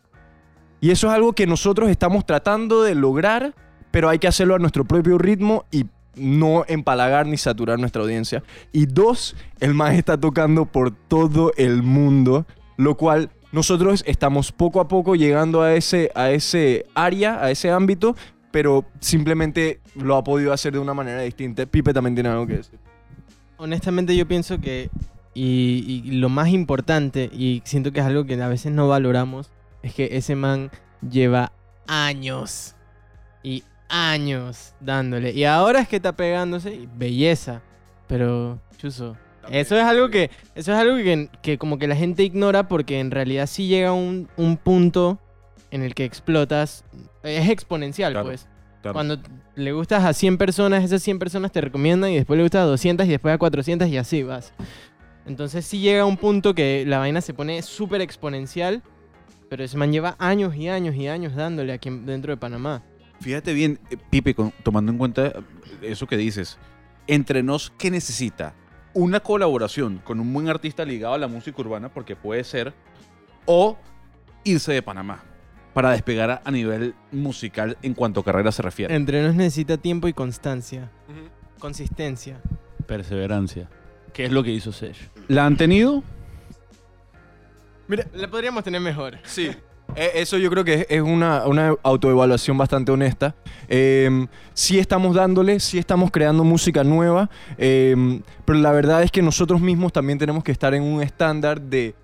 Y 0.80 0.92
eso 0.92 1.08
es 1.08 1.14
algo 1.14 1.34
que 1.34 1.48
nosotros 1.48 1.90
estamos 1.90 2.26
tratando 2.26 2.84
de 2.84 2.96
lograr, 2.96 3.56
pero 3.92 4.10
hay 4.10 4.20
que 4.20 4.28
hacerlo 4.28 4.56
a 4.56 4.60
nuestro 4.60 4.86
propio 4.86 5.18
ritmo 5.18 5.66
y 5.72 5.86
no 6.16 6.66
empalagar 6.68 7.28
ni 7.28 7.38
saturar 7.38 7.80
nuestra 7.80 8.02
audiencia. 8.02 8.44
Y 8.72 8.86
dos, 8.86 9.36
el 9.60 9.74
man 9.74 9.94
está 9.94 10.20
tocando 10.20 10.66
por 10.66 10.92
todo 10.92 11.52
el 11.58 11.84
mundo, 11.84 12.46
lo 12.76 12.96
cual 12.96 13.30
nosotros 13.52 14.04
estamos 14.06 14.52
poco 14.52 14.80
a 14.82 14.88
poco 14.88 15.16
llegando 15.16 15.62
a 15.62 15.74
ese, 15.74 16.12
a 16.16 16.32
ese 16.32 16.86
área, 16.94 17.44
a 17.44 17.50
ese 17.50 17.72
ámbito, 17.72 18.16
pero 18.52 18.86
simplemente 19.00 19.80
lo 19.96 20.16
ha 20.16 20.24
podido 20.24 20.54
hacer 20.54 20.74
de 20.74 20.80
una 20.80 20.94
manera 20.94 21.22
distinta. 21.22 21.66
Pipe 21.66 21.94
también 21.94 22.16
tiene 22.16 22.30
algo 22.30 22.46
que 22.46 22.58
decir. 22.58 22.80
Honestamente 23.58 24.16
yo 24.16 24.28
pienso 24.28 24.60
que, 24.60 24.90
y, 25.34 26.04
y 26.06 26.12
lo 26.12 26.30
más 26.30 26.50
importante, 26.50 27.30
y 27.34 27.62
siento 27.66 27.92
que 27.92 28.00
es 28.00 28.06
algo 28.06 28.26
que 28.26 28.42
a 28.42 28.48
veces 28.48 28.72
no 28.72 28.88
valoramos, 28.88 29.50
es 29.84 29.94
que 29.94 30.10
ese 30.12 30.36
man 30.36 30.72
lleva 31.08 31.52
años 31.88 32.76
y 33.44 33.64
años 33.90 34.74
dándole. 34.80 35.32
Y 35.32 35.46
ahora 35.46 35.80
es 35.80 35.88
que 35.88 35.98
está 35.98 36.16
pegándose, 36.16 36.74
y 36.74 36.90
belleza. 36.96 37.62
Pero, 38.08 38.60
chuzo. 38.78 39.18
Eso 39.50 39.78
es 39.78 39.84
algo 39.84 40.10
que, 40.10 40.30
eso 40.56 40.74
es 40.74 40.78
algo 40.78 40.98
que, 40.98 41.30
que 41.42 41.58
como 41.58 41.80
que 41.80 41.88
la 41.88 41.96
gente 41.96 42.24
ignora 42.24 42.68
porque 42.68 43.00
en 43.00 43.12
realidad 43.12 43.48
sí 43.48 43.68
llega 43.68 43.94
un, 43.94 44.30
un 44.36 44.58
punto 44.58 45.20
en 45.72 45.84
el 45.84 45.96
que 45.96 46.04
explotas. 46.06 46.84
Es 47.24 47.50
exponencial, 47.50 48.14
Claro, 48.14 48.28
pues. 48.28 48.48
Claro. 48.82 48.94
Cuando 48.94 49.18
le 49.56 49.72
gustas 49.72 50.04
a 50.04 50.14
100 50.14 50.38
personas, 50.38 50.84
esas 50.84 51.02
100 51.02 51.18
personas 51.20 51.52
te 51.52 51.62
recomiendan 51.62 52.12
y 52.12 52.16
después 52.16 52.38
le 52.38 52.44
gustas 52.44 52.62
a 52.62 52.66
200 52.66 53.08
y 53.08 53.10
después 53.10 53.34
a 53.34 53.38
400 53.38 53.88
y 53.88 53.98
así 53.98 54.24
vas. 54.24 54.54
Entonces 55.26 55.66
sí 55.66 55.80
llega 55.80 56.06
un 56.06 56.18
punto 56.18 56.54
que 56.54 56.86
la 56.86 57.00
vaina 57.00 57.22
se 57.22 57.34
pone 57.34 57.62
súper 57.62 58.02
exponencial, 58.02 58.82
pero 59.50 59.64
ese 59.64 59.78
man 59.78 59.92
lleva 59.92 60.16
años 60.20 60.56
y 60.56 60.68
años 60.70 60.96
y 60.96 61.08
años 61.08 61.36
dándole 61.36 61.74
aquí 61.74 61.90
en- 61.90 62.06
dentro 62.06 62.32
de 62.32 62.38
Panamá. 62.38 62.84
Fíjate 63.22 63.54
bien, 63.54 63.80
eh, 63.90 63.98
Pipe, 64.10 64.34
con- 64.36 64.52
tomando 64.64 64.92
en 64.92 64.98
cuenta 64.98 65.28
eh, 65.28 65.34
eso 65.82 66.06
que 66.08 66.18
dices, 66.18 66.58
entre 67.08 67.42
nos, 67.44 67.72
¿qué 67.78 67.90
necesita? 67.92 68.54
Una 68.94 69.20
colaboración 69.20 70.00
con 70.04 70.20
un 70.20 70.32
buen 70.34 70.50
artista 70.50 70.84
ligado 70.86 71.14
a 71.14 71.18
la 71.18 71.28
música 71.28 71.60
urbana, 71.62 71.90
porque 71.90 72.16
puede 72.16 72.44
ser, 72.44 72.74
o 73.46 73.78
irse 74.44 74.74
de 74.74 74.82
Panamá 74.82 75.24
para 75.74 75.92
despegar 75.92 76.32
a, 76.32 76.42
a 76.44 76.52
nivel 76.52 76.96
musical 77.12 77.78
en 77.84 77.94
cuanto 77.94 78.22
a 78.22 78.24
carrera 78.24 78.52
se 78.52 78.62
refiere. 78.64 78.96
Entre 78.96 79.22
nos 79.22 79.36
necesita 79.36 79.78
tiempo 79.78 80.08
y 80.08 80.14
constancia. 80.14 80.90
Consistencia. 81.60 82.42
Perseverancia. 82.88 83.70
¿Qué 84.14 84.26
es 84.26 84.32
lo 84.32 84.44
que 84.44 84.52
hizo 84.52 84.72
Sesh? 84.72 85.10
¿La 85.28 85.46
han 85.46 85.58
tenido? 85.58 86.04
Mira, 87.88 88.06
La 88.14 88.28
podríamos 88.28 88.64
tener 88.64 88.82
mejor. 88.82 89.18
Sí. 89.24 89.52
Eh, 89.96 90.12
Eso 90.16 90.38
yo 90.38 90.50
creo 90.50 90.64
que 90.66 90.74
es- 90.74 90.86
es 90.90 91.02
una, 91.02 91.46
una 91.48 91.74
autoevaluación 91.84 92.58
bastante 92.58 92.92
honesta. 92.92 93.34
Eh, 93.70 94.28
sí 94.54 94.78
estamos 94.80 95.16
dándole, 95.16 95.60
sí 95.62 95.78
estamos 95.78 96.12
creando 96.12 96.44
música 96.44 96.84
nueva, 96.84 97.30
eh, 97.58 97.96
pero 98.46 98.60
la 98.60 98.72
verdad 98.74 99.02
es 99.04 99.12
que 99.12 99.22
nosotros 99.22 99.62
mismos 99.62 99.94
también 99.94 100.20
tenemos 100.20 100.44
que 100.44 100.52
estar 100.52 100.74
en 100.74 100.84
un 100.84 101.02
estándar 101.02 101.62
de 101.62 101.96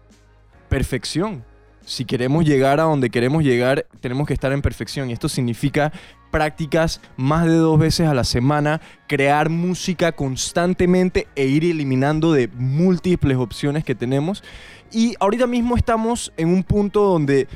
perfección. 0.69 1.43
Si 1.85 2.05
queremos 2.05 2.45
llegar 2.45 2.79
a 2.79 2.83
donde 2.83 3.09
queremos 3.09 3.43
llegar, 3.43 3.85
tenemos 3.99 4.27
que 4.27 4.33
estar 4.33 4.51
en 4.51 4.61
perfección. 4.61 5.09
Y 5.09 5.13
esto 5.13 5.27
significa 5.27 5.91
prácticas 6.31 7.01
más 7.15 7.45
de 7.45 7.55
dos 7.55 7.77
veces 7.77 8.07
a 8.07 8.13
la 8.13 8.23
semana, 8.23 8.81
crear 9.07 9.49
música 9.49 10.13
constantemente 10.13 11.27
e 11.35 11.45
ir 11.45 11.63
eliminando 11.63 12.33
de 12.33 12.47
múltiples 12.47 13.37
opciones 13.37 13.83
que 13.83 13.95
tenemos. 13.95 14.43
Y 14.91 15.15
ahorita 15.19 15.45
mismo 15.45 15.75
estamos 15.75 16.33
en 16.37 16.49
un 16.49 16.63
punto 16.63 17.03
donde, 17.03 17.47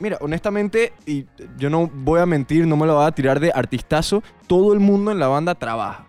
mira, 0.00 0.18
honestamente, 0.20 0.92
y 1.06 1.24
yo 1.56 1.70
no 1.70 1.86
voy 1.86 2.20
a 2.20 2.26
mentir, 2.26 2.66
no 2.66 2.76
me 2.76 2.86
lo 2.86 2.96
voy 2.96 3.06
a 3.06 3.12
tirar 3.12 3.40
de 3.40 3.52
artistazo, 3.54 4.22
todo 4.46 4.74
el 4.74 4.80
mundo 4.80 5.12
en 5.12 5.18
la 5.18 5.28
banda 5.28 5.54
trabaja. 5.54 6.06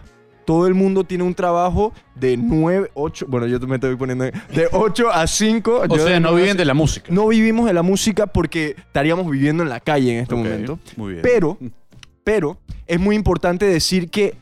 Todo 0.47 0.65
el 0.65 0.75
mundo 0.75 1.03
tiene 1.03 1.25
un 1.25 1.35
trabajo 1.35 1.91
de 2.15 2.37
9, 2.37 2.91
8, 2.93 3.25
bueno, 3.27 3.47
yo 3.47 3.59
me 3.67 3.75
estoy 3.75 3.97
poniendo 3.97 4.23
de 4.23 4.69
8 4.71 5.09
a 5.11 5.27
5. 5.27 5.83
O 5.89 5.99
sea, 5.99 6.21
no 6.21 6.33
viven 6.35 6.55
de 6.55 6.63
la 6.63 6.73
música. 6.73 7.07
No 7.11 7.27
vivimos 7.27 7.65
de 7.65 7.73
la 7.73 7.83
música 7.83 8.27
porque 8.27 8.73
estaríamos 8.77 9.29
viviendo 9.29 9.61
en 9.61 9.67
la 9.67 9.81
calle 9.81 10.13
en 10.13 10.19
este 10.19 10.35
momento. 10.35 10.79
Muy 10.95 11.15
bien. 11.15 11.21
Pero, 11.21 11.57
pero, 12.23 12.57
es 12.85 12.97
muy 12.97 13.17
importante 13.17 13.65
decir 13.65 14.09
que 14.09 14.37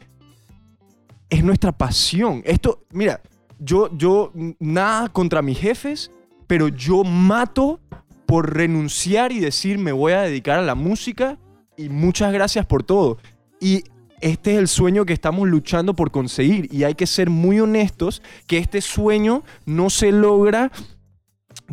es 1.27 1.43
nuestra 1.43 1.71
pasión. 1.71 2.43
Esto, 2.45 2.83
mira, 2.91 3.19
yo, 3.57 3.89
yo, 3.97 4.31
nada 4.59 5.09
contra 5.09 5.41
mis 5.41 5.57
jefes, 5.57 6.11
pero 6.45 6.67
yo 6.67 7.03
mato 7.03 7.79
por 8.27 8.53
renunciar 8.55 9.31
y 9.31 9.39
decir 9.39 9.79
me 9.79 9.91
voy 9.91 10.13
a 10.13 10.21
dedicar 10.21 10.59
a 10.59 10.61
la 10.61 10.75
música 10.75 11.39
y 11.75 11.89
muchas 11.89 12.31
gracias 12.31 12.67
por 12.67 12.83
todo. 12.83 13.17
Y 13.59 13.85
este 14.21 14.53
es 14.53 14.57
el 14.59 14.67
sueño 14.67 15.05
que 15.05 15.13
estamos 15.13 15.47
luchando 15.47 15.93
por 15.93 16.11
conseguir 16.11 16.67
y 16.71 16.83
hay 16.83 16.95
que 16.95 17.07
ser 17.07 17.29
muy 17.29 17.59
honestos 17.59 18.21
que 18.47 18.57
este 18.57 18.81
sueño 18.81 19.43
no 19.65 19.89
se 19.89 20.11
logra 20.11 20.71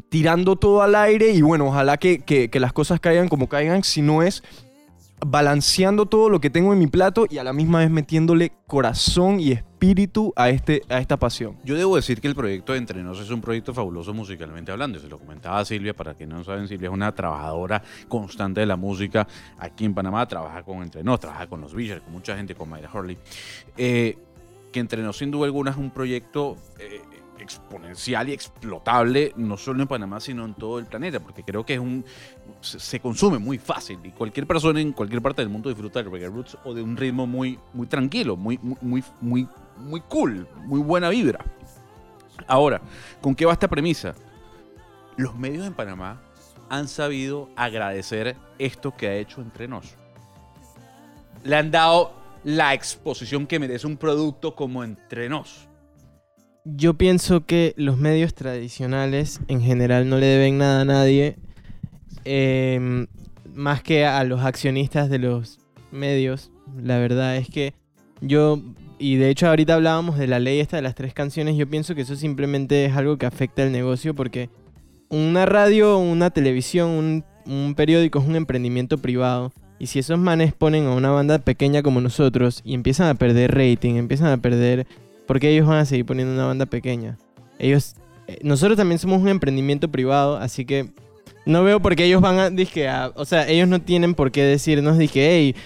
tirando 0.09 0.57
todo 0.57 0.83
al 0.83 0.95
aire 0.95 1.31
y 1.33 1.43
bueno, 1.43 1.67
ojalá 1.69 1.97
que, 1.99 2.21
que- 2.21 2.49
que 2.51 2.61
las 2.61 2.73
cosas 2.73 3.01
caigan 3.01 3.29
como 3.29 3.49
caigan, 3.49 3.85
si 3.85 4.03
no 4.03 4.23
es 4.23 4.43
balanceando 5.25 6.07
todo 6.07 6.29
lo 6.29 6.41
que 6.41 6.51
tengo 6.51 6.73
en 6.73 6.79
mi 6.79 6.87
plato 6.87 7.27
y 7.29 7.39
a 7.39 7.45
la 7.45 7.53
misma 7.53 7.79
vez 7.79 7.91
metiéndole 7.91 8.53
corazón 8.67 9.41
y 9.41 9.53
espíritu 9.53 10.33
a, 10.37 10.51
este, 10.51 10.83
a 10.89 10.99
esta 10.99 11.17
pasión. 11.17 11.57
Yo 11.65 11.77
debo 11.77 11.97
decir 11.97 12.21
que 12.21 12.29
el 12.29 12.35
proyecto 12.35 12.73
de 12.73 12.79
Entre 12.79 13.03
Nos 13.03 13.21
es 13.21 13.31
un 13.31 13.41
proyecto 13.41 13.73
fabuloso 13.73 14.13
musicalmente 14.15 14.73
hablando. 14.73 14.99
Se 14.99 15.09
lo 15.09 15.19
comentaba 15.19 15.59
a 15.59 15.65
Silvia, 15.65 15.95
para 15.95 16.15
quienes 16.15 16.37
no 16.39 16.45
saben, 16.45 16.69
Silvia 16.69 16.89
es 16.89 16.95
una 16.95 17.15
trabajadora 17.15 17.83
constante 18.09 18.61
de 18.61 18.67
la 18.67 18.77
música 18.77 19.27
aquí 19.59 19.85
en 19.85 19.95
Panamá. 19.95 20.27
Trabaja 20.27 20.63
con 20.63 20.83
Entre 20.83 21.03
Nos, 21.03 21.21
trabaja 21.21 21.47
con 21.47 21.61
los 21.61 21.75
Villers, 21.75 22.03
con 22.03 22.13
mucha 22.13 22.37
gente, 22.37 22.55
con 22.55 22.69
Mayra 22.69 22.91
Hurley. 22.93 23.19
Eh, 23.77 24.19
que 24.73 24.81
Entre 24.81 25.03
Nos, 25.03 25.19
sin 25.19 25.31
duda 25.31 25.47
alguna, 25.47 25.71
es 25.71 25.77
un 25.77 25.91
proyecto 25.91 26.57
eh, 26.79 27.01
exponencial 27.43 28.29
y 28.29 28.33
explotable, 28.33 29.33
no 29.37 29.57
solo 29.57 29.83
en 29.83 29.89
Panamá, 29.89 30.21
sino 30.21 30.45
en 30.45 30.55
todo 30.55 30.79
el 30.79 30.87
planeta, 30.87 31.21
porque 31.21 31.43
creo 31.43 31.67
que 31.67 31.75
es 31.75 31.81
un 31.81 32.05
se, 32.62 33.01
consume 33.01 33.38
muy 33.38 33.59
fácil 33.59 33.98
y 34.05 34.11
cualquier 34.11 34.46
persona 34.46 34.81
en 34.81 34.92
cualquier 34.92 35.20
parte 35.20 35.42
del 35.42 35.48
mundo 35.48 35.68
disfruta 35.68 36.03
del 36.03 36.11
reggae 36.11 36.29
roots 36.29 36.57
o 36.64 36.72
de 36.72 36.83
un 36.83 36.96
ritmo 36.96 37.27
muy, 37.27 37.59
muy 37.72 37.87
tranquilo, 37.87 38.37
muy, 38.37 38.59
muy, 38.62 38.77
muy, 38.81 39.05
muy, 39.20 39.48
muy 39.79 40.01
cool, 40.03 40.48
muy 40.64 40.81
buena 40.81 41.11
vibra. 41.11 41.44
Ahora, 42.46 42.81
¿con 43.20 43.35
qué 43.35 43.44
va 43.44 43.53
esta 43.53 43.68
premisa? 43.68 44.14
Los 45.16 45.37
medios 45.37 45.66
en 45.66 45.75
Panamá 45.75 46.22
han 46.68 46.88
sabido 46.88 47.51
agradecer 47.57 48.37
esto 48.59 48.96
que 48.96 49.09
ha 49.09 49.14
hecho 49.16 49.42
entre 49.42 49.68
nos. 49.68 49.96
Le 51.44 51.57
han 51.57 51.70
dado 51.70 52.12
la 52.44 52.72
exposición 52.75 53.46
que 53.46 53.59
merece 53.59 53.87
un 53.87 53.96
producto 53.96 54.55
como 54.55 54.83
entre 54.83 55.29
nos. 55.29 55.68
Yo 56.64 56.94
pienso 56.94 57.44
que 57.44 57.75
los 57.77 57.98
medios 57.98 58.35
tradicionales 58.35 59.40
en 59.48 59.61
general 59.61 60.09
no 60.09 60.18
le 60.18 60.27
deben 60.27 60.59
nada 60.59 60.83
a 60.83 60.85
nadie, 60.85 61.37
em, 62.25 63.07
más 63.55 63.83
que 63.83 64.05
a 64.07 64.23
los 64.25 64.41
accionistas 64.43 65.11
de 65.11 65.19
los 65.19 65.59
medios. 65.91 66.51
La 66.81 66.99
verdad 66.99 67.37
es 67.37 67.49
que 67.49 67.75
yo, 68.21 68.61
y 68.99 69.17
de 69.17 69.31
hecho 69.31 69.49
ahorita 69.49 69.75
hablábamos 69.75 70.19
de 70.19 70.27
la 70.27 70.39
ley 70.39 70.61
esta 70.61 70.77
de 70.77 70.83
las 70.83 70.95
tres 70.95 71.15
canciones, 71.15 71.57
yo 71.57 71.69
pienso 71.69 71.95
que 71.95 72.03
eso 72.03 72.17
simplemente 72.17 72.85
es 72.85 72.97
algo 72.97 73.19
que 73.19 73.27
afecta 73.27 73.63
al 73.63 73.73
negocio 73.73 74.15
porque 74.15 74.49
una 75.09 75.45
radio, 75.45 75.99
una 75.99 76.31
televisión, 76.31 76.91
un, 76.91 77.25
un 77.47 77.75
periódico 77.75 78.19
es 78.19 78.27
un 78.27 78.37
emprendimiento 78.37 78.99
privado. 78.99 79.53
Y 79.79 79.87
si 79.87 79.99
esos 79.99 80.19
manes 80.19 80.53
ponen 80.53 80.87
a 80.87 80.95
una 80.95 81.11
banda 81.11 81.41
pequeña 81.41 81.83
como 81.83 82.01
nosotros 82.01 82.63
y 82.65 82.75
empiezan 82.75 83.09
a 83.09 83.15
perder 83.15 83.53
rating, 83.53 83.97
empiezan 83.97 84.29
a 84.29 84.37
perder 84.37 84.87
¿Por 85.27 85.41
qué 85.41 85.51
ellos 85.51 85.67
van 85.67 85.79
a 85.79 85.85
seguir 85.85 86.05
poniendo 86.05 86.35
una 86.35 86.47
banda 86.47 86.67
pequeña? 86.67 87.17
Ellos, 87.59 87.95
eh, 88.27 88.39
nosotros 88.43 88.77
también 88.77 88.99
somos 88.99 89.23
un 89.23 89.29
emprendimiento 89.29 89.91
privado, 89.91 90.37
así 90.37 90.65
que 90.65 90.91
no 91.47 91.65
veo 91.65 91.81
por 91.81 91.95
qué 91.97 92.05
ellos 92.05 92.21
van 92.21 92.39
a, 92.39 92.51
dizque, 92.51 92.89
a- 92.89 93.13
o 93.15 93.25
sea, 93.25 93.49
ellos 93.49 93.69
no 93.69 93.81
tienen 93.81 94.15
por 94.15 94.31
qué 94.31 94.43
decirnos, 94.45 94.99
dije, 94.99 95.29
hey, 95.31 95.57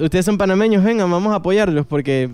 ustedes 0.00 0.24
son 0.24 0.38
panameños, 0.38 0.82
vengan, 0.84 1.10
vamos 1.10 1.32
a 1.32 1.36
apoyarlos, 1.36 1.86
porque 1.86 2.30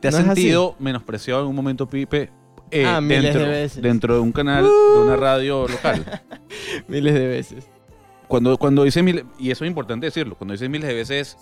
¿Te 0.00 0.08
has 0.08 0.14
No 0.18 0.34
sentido 0.34 0.76
menospreciado 0.78 1.40
en 1.42 1.46
un 1.48 1.56
momento, 1.56 1.88
Pipe? 1.88 2.30
eh, 2.70 2.84
Ah, 2.86 3.00
miles 3.00 3.22
dentro, 3.22 3.42
de 3.42 3.48
veces. 3.48 3.82
dentro 3.82 4.14
de 4.14 4.20
un 4.20 4.32
canal, 4.32 4.64
de 4.64 5.00
una 5.00 5.16
radio 5.16 5.66
local. 5.66 6.04
miles 6.88 7.14
de 7.14 7.26
veces. 7.26 7.64
cuando, 8.28 8.56
cuando 8.58 8.84
dicen 8.84 9.04
mil, 9.04 9.24
y 9.38 9.50
eso 9.50 9.64
es 9.64 9.68
importante 9.68 10.06
decirlo, 10.06 10.34
cuando 10.36 10.52
dicen 10.52 10.70
miles 10.70 10.88
de 10.88 10.94
veces, 10.94 11.38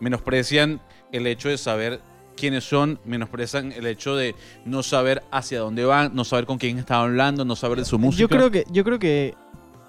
menosprecian 0.00 0.80
el 1.12 1.26
hecho 1.26 1.48
de 1.48 1.58
saber 1.58 2.00
quiénes 2.36 2.64
son, 2.64 2.98
menosprecian 3.04 3.70
el 3.72 3.86
hecho 3.86 4.16
de 4.16 4.34
no 4.64 4.82
saber 4.82 5.22
hacia 5.30 5.60
dónde 5.60 5.84
van, 5.84 6.12
no 6.14 6.24
saber 6.24 6.46
con 6.46 6.58
quién 6.58 6.78
están 6.78 7.00
hablando, 7.02 7.44
no 7.44 7.54
saber 7.54 7.78
de 7.78 7.84
su 7.84 7.98
música. 7.98 8.20
Yo 8.22 8.28
creo 8.28 8.50
que, 8.50 8.64
yo 8.72 8.82
creo 8.84 8.98
que 8.98 9.34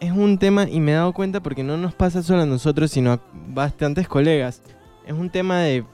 es 0.01 0.11
un 0.11 0.39
tema, 0.39 0.67
y 0.67 0.79
me 0.79 0.91
he 0.91 0.95
dado 0.95 1.13
cuenta 1.13 1.41
porque 1.41 1.63
no 1.63 1.77
nos 1.77 1.93
pasa 1.93 2.23
solo 2.23 2.41
a 2.41 2.45
nosotros, 2.47 2.89
sino 2.89 3.13
a 3.13 3.21
bastantes 3.31 4.07
colegas. 4.07 4.61
Es 5.05 5.13
un 5.13 5.29
tema 5.29 5.59
de. 5.59 5.85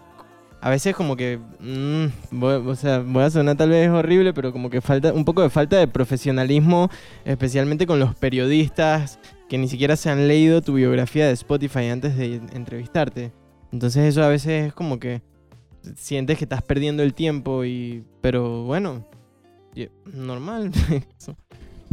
A 0.61 0.69
veces 0.69 0.95
como 0.95 1.17
que. 1.17 1.37
mm, 1.59 2.39
voy, 2.39 2.53
o 2.55 2.75
sea, 2.75 2.99
voy 2.99 3.23
a 3.23 3.29
sonar 3.29 3.57
tal 3.57 3.69
vez 3.69 3.89
horrible, 3.89 4.33
pero 4.33 4.53
como 4.53 4.69
que 4.69 4.79
falta. 4.79 5.11
Un 5.11 5.25
poco 5.25 5.41
de 5.41 5.49
falta 5.49 5.77
de 5.77 5.89
profesionalismo, 5.89 6.89
especialmente 7.25 7.85
con 7.85 7.99
los 7.99 8.15
periodistas 8.15 9.19
que 9.49 9.57
ni 9.57 9.67
siquiera 9.67 9.97
se 9.97 10.09
han 10.09 10.27
leído 10.27 10.61
tu 10.61 10.73
biografía 10.73 11.27
de 11.27 11.33
Spotify 11.33 11.89
antes 11.89 12.17
de 12.17 12.35
entrevistarte. 12.53 13.33
Entonces 13.73 14.05
eso 14.05 14.23
a 14.23 14.29
veces 14.29 14.67
es 14.67 14.73
como 14.73 14.99
que 14.99 15.21
sientes 15.95 16.37
que 16.37 16.45
estás 16.45 16.61
perdiendo 16.61 17.03
el 17.03 17.13
tiempo 17.13 17.65
y. 17.65 18.05
Pero 18.21 18.63
bueno. 18.63 19.05
Normal. 20.05 20.71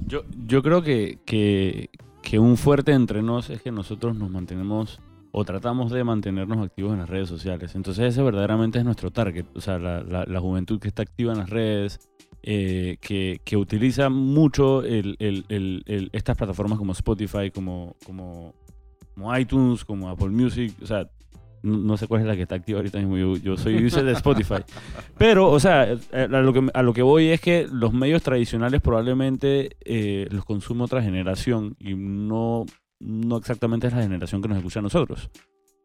Yo, 0.06 0.22
yo 0.46 0.62
creo 0.62 0.82
que, 0.82 1.18
que, 1.24 1.90
que 2.22 2.38
un 2.38 2.56
fuerte 2.56 2.92
entre 2.92 3.22
nos 3.22 3.50
es 3.50 3.62
que 3.62 3.70
nosotros 3.70 4.16
nos 4.16 4.30
mantenemos 4.30 5.00
o 5.32 5.44
tratamos 5.44 5.90
de 5.90 6.04
mantenernos 6.04 6.58
activos 6.64 6.92
en 6.92 7.00
las 7.00 7.08
redes 7.10 7.28
sociales. 7.28 7.74
Entonces 7.74 8.04
ese 8.04 8.22
verdaderamente 8.22 8.78
es 8.78 8.84
nuestro 8.84 9.10
target. 9.10 9.46
O 9.54 9.60
sea, 9.60 9.78
la, 9.78 10.02
la- 10.02 10.40
juventud 10.40 10.78
que 10.78 10.88
está 10.88 11.02
activa 11.02 11.32
en 11.32 11.38
las 11.38 11.50
redes, 11.50 11.98
eh, 12.42 12.98
que, 13.00 13.40
que 13.44 13.56
utiliza 13.56 14.10
mucho 14.10 14.82
el- 14.84 15.16
el- 15.18 15.82
el- 15.86 16.10
estas 16.12 16.36
plataformas 16.36 16.78
como 16.78 16.92
Spotify, 16.92 17.50
como, 17.52 17.96
como, 18.06 18.54
como 19.14 19.36
iTunes, 19.36 19.84
como 19.84 20.08
Apple 20.08 20.28
Music. 20.28 20.72
O 20.82 20.86
sea, 20.86 21.08
no, 21.64 21.96
sé 21.96 22.06
cuál 22.06 22.20
es 22.20 22.26
la 22.26 22.36
que 22.36 22.42
está 22.42 22.54
activa 22.54 22.78
ahorita 22.78 22.98
mismo. 22.98 23.16
Yo, 23.36 23.56
soy 23.56 23.84
user 23.84 24.04
de 24.04 24.12
Spotify. 24.12 24.62
Pero, 25.18 25.50
o 25.50 25.58
sea, 25.58 25.92
eh, 25.92 25.98
a 26.12 26.26
lo 26.40 26.52
que, 26.52 26.68
a 26.72 26.82
lo 26.82 26.92
que 26.92 27.02
voy 27.02 27.28
es 27.28 27.40
que 27.40 27.66
los 27.72 27.92
medios 27.92 28.22
tradicionales 28.22 28.80
probablemente 28.80 29.76
eh, 29.84 30.28
los 30.30 30.44
consume 30.44 30.84
otra 30.84 31.02
generación 31.02 31.76
y 31.78 31.94
no, 31.94 32.66
no 33.00 33.36
exactamente 33.38 33.86
es 33.86 33.94
la 33.94 34.02
generación 34.02 34.42
que 34.42 34.48
nos 34.48 34.58
escucha 34.58 34.80
a 34.80 34.82
nosotros. 34.82 35.30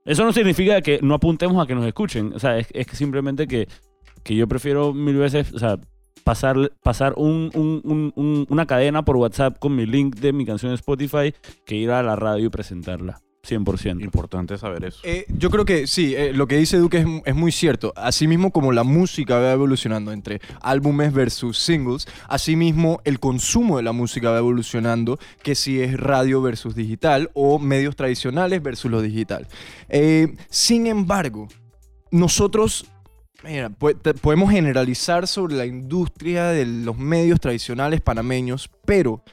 Eso 0.06 0.24
no 0.24 0.34
significa 0.34 0.82
que 0.82 1.00
no 1.02 1.14
apuntemos 1.16 1.64
a 1.64 1.68
que 1.68 1.76
nos 1.76 1.86
escuchen. 1.86 2.34
O 2.34 2.40
sea, 2.40 2.58
es, 2.58 2.68
es 2.74 2.88
simplemente 2.98 3.48
que, 3.48 3.68
que 4.24 4.36
yo 4.36 4.48
prefiero 4.48 4.94
mil 4.94 5.16
veces, 5.18 5.54
o 5.54 5.60
sea, 5.60 5.78
pasar, 6.24 6.72
pasar 6.84 7.14
un- 7.16 8.46
una 8.50 8.66
cadena 8.66 9.04
por 9.04 9.16
WhatsApp 9.18 9.58
con 9.60 9.76
mi 9.76 9.86
link 9.86 10.16
de 10.18 10.34
mi 10.34 10.46
canción 10.46 10.72
de 10.72 10.76
Spotify 10.76 11.34
que 11.66 11.76
ir 11.76 11.92
a 11.92 12.04
la 12.04 12.16
radio 12.16 12.46
y 12.48 12.50
presentarla. 12.50 13.22
100%. 13.48 14.04
Importante 14.04 14.58
saber 14.58 14.84
eso. 14.86 15.00
Eh, 15.04 15.26
yo 15.30 15.50
creo 15.50 15.64
que 15.66 15.88
sí, 15.88 16.14
eh, 16.16 16.34
lo 16.34 16.46
que 16.48 16.58
dice 16.58 16.78
Duque 16.78 16.98
es, 17.00 17.06
es 17.26 17.36
muy 17.36 17.52
cierto. 17.52 17.94
Asimismo 17.96 18.52
como 18.52 18.72
la 18.72 18.84
música 18.84 19.40
va 19.40 19.52
evolucionando 19.54 20.12
entre 20.12 20.42
álbumes 20.62 21.14
versus 21.14 21.58
singles, 21.58 22.06
asimismo 22.28 23.00
el 23.06 23.20
consumo 23.20 23.78
de 23.78 23.84
la 23.84 23.92
música 23.94 24.30
va 24.32 24.38
evolucionando, 24.40 25.18
que 25.42 25.56
si 25.56 25.82
es 25.82 25.98
radio 26.00 26.42
versus 26.42 26.76
digital 26.76 27.30
o 27.34 27.60
medios 27.60 27.96
tradicionales 27.96 28.62
versus 28.62 28.92
lo 28.92 29.02
digital. 29.02 29.48
Eh, 29.88 30.36
sin 30.50 30.86
embargo, 30.88 31.48
nosotros 32.12 32.86
mira, 33.44 33.70
pu- 33.70 33.98
te- 34.02 34.14
podemos 34.14 34.52
generalizar 34.52 35.28
sobre 35.28 35.56
la 35.56 35.66
industria 35.66 36.48
de 36.48 36.66
los 36.66 36.98
medios 36.98 37.40
tradicionales 37.40 38.02
panameños, 38.02 38.70
pero 38.86 39.24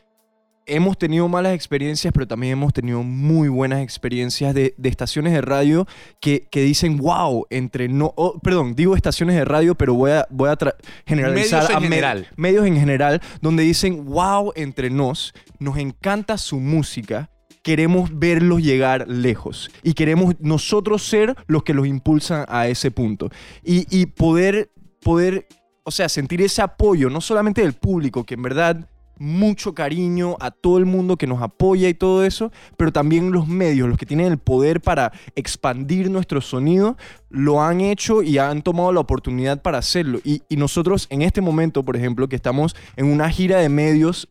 hemos 0.67 0.99
tenido 0.99 1.29
malas 1.29 1.55
experiencias, 1.55 2.13
pero 2.13 2.27
también 2.27 2.55
hemos 2.55 2.73
tenido 2.73 3.03
muy 3.03 3.49
buenas 3.49 3.83
experiencias 3.83 4.55
de, 4.55 4.75
de 4.77 4.89
estaciones 4.89 5.33
de 5.33 5.41
radio 5.41 5.87
que, 6.21 6.49
que 6.51 6.61
dicen, 6.63 6.99
wow, 6.99 7.47
entre 7.51 7.89
no, 7.89 8.13
oh, 8.17 8.39
perdón, 8.41 8.75
digo 8.75 8.97
estaciones 8.97 9.37
de 9.37 9.45
radio, 9.45 9.75
pero 9.75 9.95
voy 9.95 10.11
a, 10.11 10.27
voy 10.31 10.51
a 10.51 10.59
generalizar 11.07 11.63
Medios 11.63 11.71
en 11.71 11.77
a 11.77 11.81
general. 11.81 12.29
medios 12.37 12.67
en 12.67 12.77
general, 12.77 13.23
donde 13.41 13.63
dicen, 13.63 14.05
wow, 14.07 14.53
entre 14.57 14.91
nos, 14.91 15.33
nos 15.59 15.79
encanta 15.79 16.37
su 16.37 16.61
música. 16.61 17.31
Queremos 17.63 18.11
verlos 18.17 18.63
llegar 18.63 19.09
lejos 19.09 19.73
y 19.83 19.95
queremos 19.95 20.37
nosotros 20.39 21.03
ser 21.03 21.35
los 21.49 21.65
que 21.65 21.75
los 21.75 21.89
impulsan 21.89 22.45
a 22.49 22.69
ese 22.69 22.93
punto 22.93 23.29
y, 23.65 23.87
y 23.91 24.07
poder, 24.07 24.71
poder, 25.03 25.49
o 25.83 25.91
sea, 25.91 26.09
sentir 26.09 26.43
ese 26.43 26.63
apoyo, 26.63 27.11
no 27.11 27.21
solamente 27.21 27.63
del 27.63 27.73
público, 27.73 28.23
que 28.23 28.35
en 28.35 28.43
verdad 28.43 28.89
mucho 29.19 29.75
cariño 29.75 30.37
a 30.41 30.51
todo 30.51 30.79
el 30.79 30.87
mundo 30.87 31.17
que 31.17 31.27
nos 31.27 31.43
apoya 31.43 31.89
y 31.89 31.95
todo 31.95 32.25
eso, 32.25 32.53
pero 32.77 32.93
también 32.93 33.33
los 33.33 33.49
medios, 33.49 33.89
los 33.89 33.99
que 33.99 34.07
tienen 34.07 34.27
el 34.33 34.39
poder 34.39 34.81
para 34.81 35.13
expandir 35.35 36.11
nuestro 36.11 36.41
sonido, 36.41 36.97
lo 37.31 37.63
han 37.63 37.81
hecho 37.81 38.23
y 38.23 38.39
han 38.39 38.63
tomado 38.63 38.93
la 38.93 39.01
oportunidad 39.01 39.63
para 39.63 39.79
hacerlo. 39.79 40.21
Y, 40.25 40.43
nosotros 40.57 41.07
en 41.11 41.23
este 41.23 41.43
momento, 41.43 41.85
por 41.85 41.97
ejemplo, 41.97 42.29
que 42.29 42.37
estamos 42.37 42.75
en 42.97 43.07
una 43.07 43.29
gira 43.29 43.59
de 43.59 43.69
medios 43.69 44.29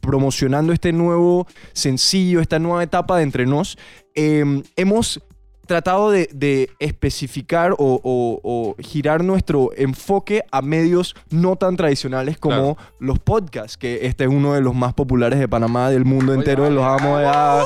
promocionando 0.00 0.72
este 0.72 0.92
nuevo 0.92 1.46
sencillo, 1.72 2.40
esta 2.40 2.58
nueva 2.58 2.82
etapa 2.82 3.16
de 3.16 3.22
Entre 3.22 3.46
Nos, 3.46 3.78
eh, 4.14 4.62
hemos 4.76 5.22
tratado 5.70 6.10
de, 6.10 6.28
de 6.32 6.68
especificar 6.80 7.72
o, 7.72 7.76
o- 7.78 8.40
o 8.42 8.74
girar 8.82 9.22
nuestro 9.22 9.70
enfoque 9.76 10.42
a 10.50 10.62
medios 10.62 11.14
no 11.30 11.54
tan 11.54 11.76
tradicionales 11.76 12.38
como 12.38 12.76
los 12.98 13.20
podcasts, 13.20 13.76
que 13.76 14.00
este 14.06 14.24
es 14.24 14.30
uno 14.30 14.54
de 14.54 14.60
los 14.60 14.74
más 14.74 14.94
populares 14.94 15.38
de 15.38 15.46
Panamá, 15.46 15.88
del 15.90 16.04
mundo 16.04 16.34
entero, 16.34 16.68
los 16.70 16.84
amo 16.84 17.16
a... 17.18 17.62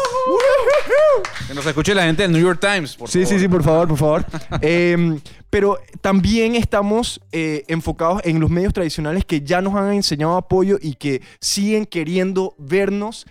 Que 1.48 1.54
nos 1.54 1.64
escuche 1.66 1.94
la 1.94 2.04
gente 2.04 2.22
del 2.22 2.32
New 2.32 2.42
York 2.42 2.58
Times, 2.60 2.94
por 2.96 3.08
Sí, 3.08 3.20
favor. 3.22 3.34
sí, 3.34 3.40
sí, 3.40 3.48
por 3.48 3.62
favor, 3.62 3.88
por 3.88 3.98
favor. 3.98 4.24
Em, 4.62 5.20
pero 5.50 5.78
también 6.00 6.56
estamos 6.56 7.20
eh, 7.32 7.64
enfocados 7.68 8.20
en 8.24 8.40
los 8.40 8.50
medios 8.50 8.72
tradicionales 8.72 9.24
que 9.24 9.40
ya 9.42 9.60
nos 9.60 9.74
han 9.74 9.92
enseñado 9.92 10.36
apoyo 10.36 10.78
y 10.80 10.94
que 10.94 11.22
siguen 11.40 11.86
queriendo 11.86 12.54
vernos 12.58 13.26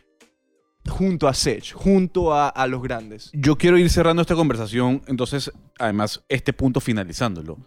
junto 0.90 1.28
a 1.28 1.34
Sech, 1.34 1.74
junto 1.74 2.34
a, 2.34 2.68
los 2.68 2.82
grandes. 2.82 3.30
Yo 3.34 3.58
quiero 3.58 3.78
ir 3.78 3.90
cerrando 3.90 4.22
esta 4.22 4.36
conversación, 4.36 5.02
entonces, 5.08 5.52
además, 5.80 6.24
este 6.30 6.54
punto 6.54 6.80
finalizándolo. 6.80 7.58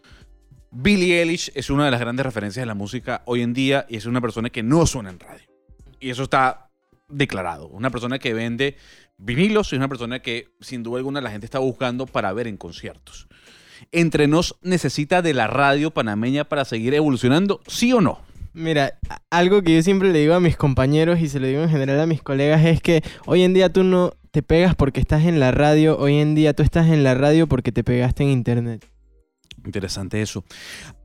Billie 0.71 1.21
Eilish 1.23 1.51
es 1.55 1.71
una 1.71 1.87
de 1.87 1.91
las 1.91 2.01
grandes 2.01 2.27
referencias 2.27 2.63
de 2.63 2.67
la 2.67 2.75
música 2.75 3.23
hoy 3.25 3.43
en 3.43 3.55
día 3.55 3.87
y 3.89 3.97
es 3.97 4.07
una 4.07 4.21
persona 4.21 4.51
que 4.51 4.63
no 4.63 4.87
suena 4.87 5.11
en 5.11 5.19
radio. 5.19 5.47
Y 6.01 6.11
eso 6.11 6.25
está 6.25 6.71
declarado. 7.09 7.69
Una 7.69 7.91
persona 7.91 8.19
que 8.19 8.35
vende 8.35 8.77
vinilos 9.17 9.73
y 9.73 9.77
una 9.77 9.89
persona 9.89 10.21
que, 10.21 10.55
sin 10.61 10.83
duda 10.83 10.99
alguna, 10.99 11.21
la 11.21 11.31
gente 11.31 11.47
está 11.47 11.59
buscando 11.59 12.07
para 12.07 12.33
ver 12.33 12.47
en 12.47 12.59
conciertos. 12.59 13.29
Entre 13.93 14.27
nos 14.27 14.57
necesita 14.63 15.23
de 15.23 15.33
la 15.33 15.47
radio 15.47 15.93
panameña 15.93 16.45
para 16.45 16.65
seguir 16.65 16.95
evolucionando, 16.95 17.61
¿sí 17.67 17.93
o 17.93 18.01
no? 18.01 18.26
Mira, 18.59 18.99
algo 19.29 19.61
que 19.61 19.75
yo 19.75 19.83
siempre 19.83 20.11
le 20.11 20.19
digo 20.19 20.33
a 20.33 20.41
mis 20.41 20.57
compañeros 20.57 21.21
y 21.21 21.29
se 21.29 21.41
lo 21.41 21.47
digo 21.47 21.63
en 21.63 21.69
general 21.69 22.01
a 22.01 22.07
mis 22.07 22.23
colegas 22.23 22.65
es 22.65 22.81
que 22.81 23.03
hoy 23.27 23.43
en 23.43 23.53
día 23.53 23.71
tú 23.71 23.85
no 23.85 24.15
te 24.31 24.43
pegas 24.43 24.75
porque 24.75 24.99
estás 24.99 25.25
en 25.25 25.39
la 25.41 25.51
radio, 25.51 25.99
hoy 25.99 26.17
en 26.17 26.35
día 26.35 26.55
tú 26.55 26.63
estás 26.63 26.89
en 26.89 27.05
la 27.05 27.15
radio 27.15 27.47
porque 27.47 27.71
te 27.71 27.85
pegaste 27.85 28.23
en 28.23 28.31
internet. 28.31 28.89
Interesante 29.67 30.23
eso. 30.23 30.43